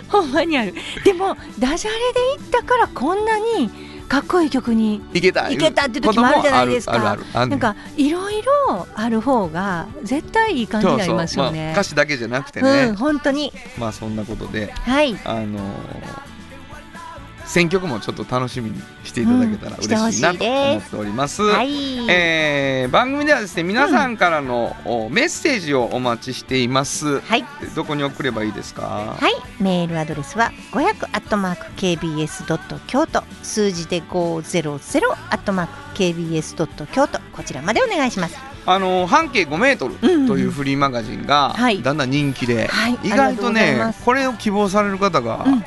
[0.09, 0.73] ほんまにある。
[1.03, 3.69] でもダジャレで言ったからこんなに
[4.07, 6.93] かっこいい曲にいけたいけたって時もあるじゃないですか。
[6.93, 13.51] あるあるなんかいろいろある方が絶対いい感じになりますよまあ、ね歌詞だけじゃなくてうねん、本当に。
[13.77, 14.71] まあそんなことで。
[14.71, 15.17] はい。
[15.23, 16.26] あのー
[17.47, 21.41] 選曲もちょっと楽しみにしていただけたらうん嬉しいなと思っております。
[21.41, 27.19] はい、えー番組ではですね皆さんからの、おメッセージをお待ちしています。
[27.21, 27.45] はい。
[27.75, 29.15] どこに送ればいいですか？
[29.19, 33.23] はい、メールアドレスは500アットマーク kbs ドット京都。
[33.43, 37.19] 数字で500アットマーク kbs ドット京都。
[37.33, 38.37] こちらまでお願いします。
[38.65, 41.81] あの半径5メートルうんというフリーマガジンがはい。
[41.81, 42.99] だんだん人気で、はい。
[43.03, 45.63] 意外とねこれを希望される方がうん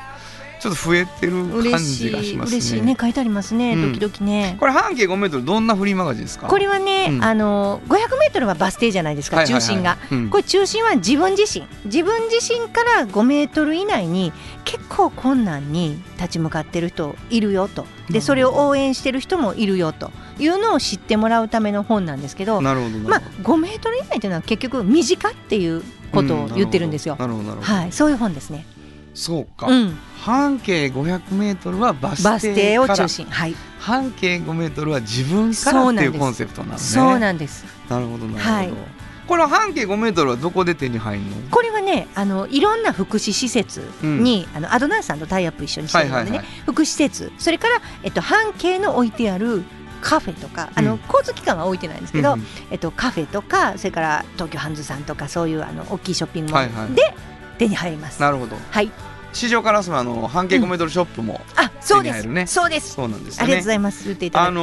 [0.61, 2.57] ちょっと増えてる感嬉しいじがしますね。
[2.59, 4.57] 嬉しいね書いてありますね、うんドキね。
[4.61, 6.47] これ半径5メートルどんなフリーマガジンですか？
[6.49, 9.99] これはね、うんあの500メートルはバス停じゃないですか、中心が。
[10.11, 14.33] うんこれ中心は自分自身自分自身から5メートル以内に
[14.65, 25.83] 結構困難に立ち向かってる人いるよとでそれを応援してる人もいるよというのを知ってもらうための本なんですけど、なるほどなまあるほど。、5メートル以内というのは結局身近っていう
[26.13, 27.17] ことを言ってるんですよ。
[27.19, 27.73] なるほどなるほど。
[27.73, 28.67] はい、そういう本ですね。
[29.15, 29.67] そうか。
[29.67, 36.79] うん、半径500メートルはバスバス停を中心、はい、半径5メートルは自分からっていうコンセプトなのね。
[36.79, 37.65] そうなんです。
[37.89, 38.55] なるほどなるほど。
[38.55, 38.73] はい
[39.31, 41.37] これは半径5メートルはどこで手に入るの？
[41.53, 49.63] これはねあのいろんな福祉施設に、あのアドナースさんとタイアップ一緒にしてるのでね、はいはいはい福祉施設それから、えっと、半径の置いてある
[50.01, 52.43] カフェとかあの、うん交通機関は置いてないんですけど、うん
[52.73, 57.15] えっと、カフェとかそれから東京ハンズさんとかそういうあの大きいショッピングモールはいはいで
[57.59, 58.21] 手に入ります。
[58.21, 58.57] なるほど。
[58.71, 58.91] はい、
[59.33, 62.95] 市場からするあの半径5メートルショップもあそうです、ねそうです。
[62.95, 63.47] そうなんですね。
[63.51, 64.05] りがとうございます。
[64.05, 64.61] 言っていあの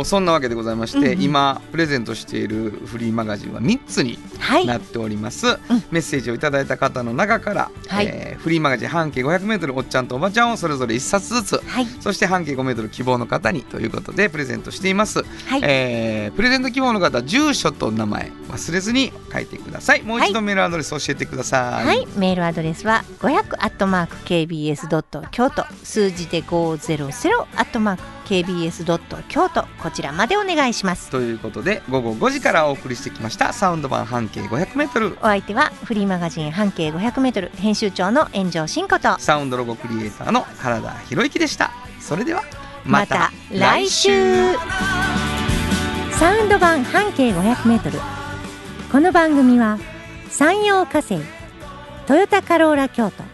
[0.00, 1.22] ーそんなわけでございまして、うんうん。
[1.22, 4.66] 今プレゼントしているフリーマガジンは3つにはい。
[4.66, 5.46] なっております、
[5.90, 8.06] メッセージをいただいた方の中から、はい。
[8.06, 11.86] えーフリーマガジン半径 500m おっちゃんとおばちゃんをそれぞれ1冊ずつはい。
[12.00, 20.02] そして半径 5m 希望の方にということでプレゼントしています、はい、えープレゼント希望の方住所と名前忘れずに書いてください。
[20.02, 25.64] もう一度メールアドレス教えてください、はい、メールアドレスは500アットマーク KBS ドット京都。
[25.82, 31.10] 数字で500アットマーク KBS ドット京都こちらまでお願いします。
[31.10, 39.18] ということで午後5時からお送りしてきましたサウンド版半径 500m お相手はフリーマガジン半径500メートル編集長の炎上真子と。
[39.18, 41.72] サウンドロゴクリエイターの原田博之でした。
[42.00, 42.42] それでは
[42.84, 44.54] また来週。
[46.12, 47.98] サウンド版半径500メートル。
[48.92, 49.78] この番組は
[50.30, 51.18] 山陽火星
[52.06, 53.24] トヨタカローラ京都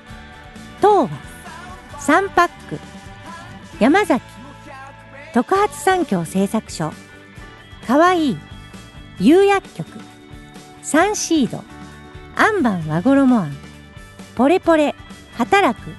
[0.78, 1.29] 東和
[2.10, 2.80] 3パック。
[3.78, 4.20] 山崎。
[5.32, 6.92] 特発産業製作所。
[7.86, 8.32] かわい。
[8.32, 8.38] い
[9.20, 9.86] 釉薬局。
[10.82, 11.62] サンシード。
[12.34, 13.56] アンバン和衣あん
[14.34, 14.96] ポレポレ。
[15.38, 15.92] 働く。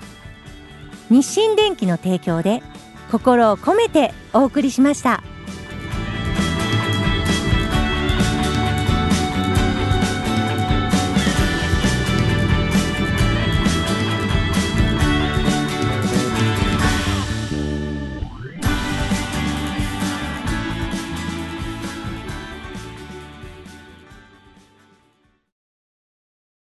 [1.10, 2.62] 日清電機の提供で
[3.10, 5.24] 心を込めてお送りしました。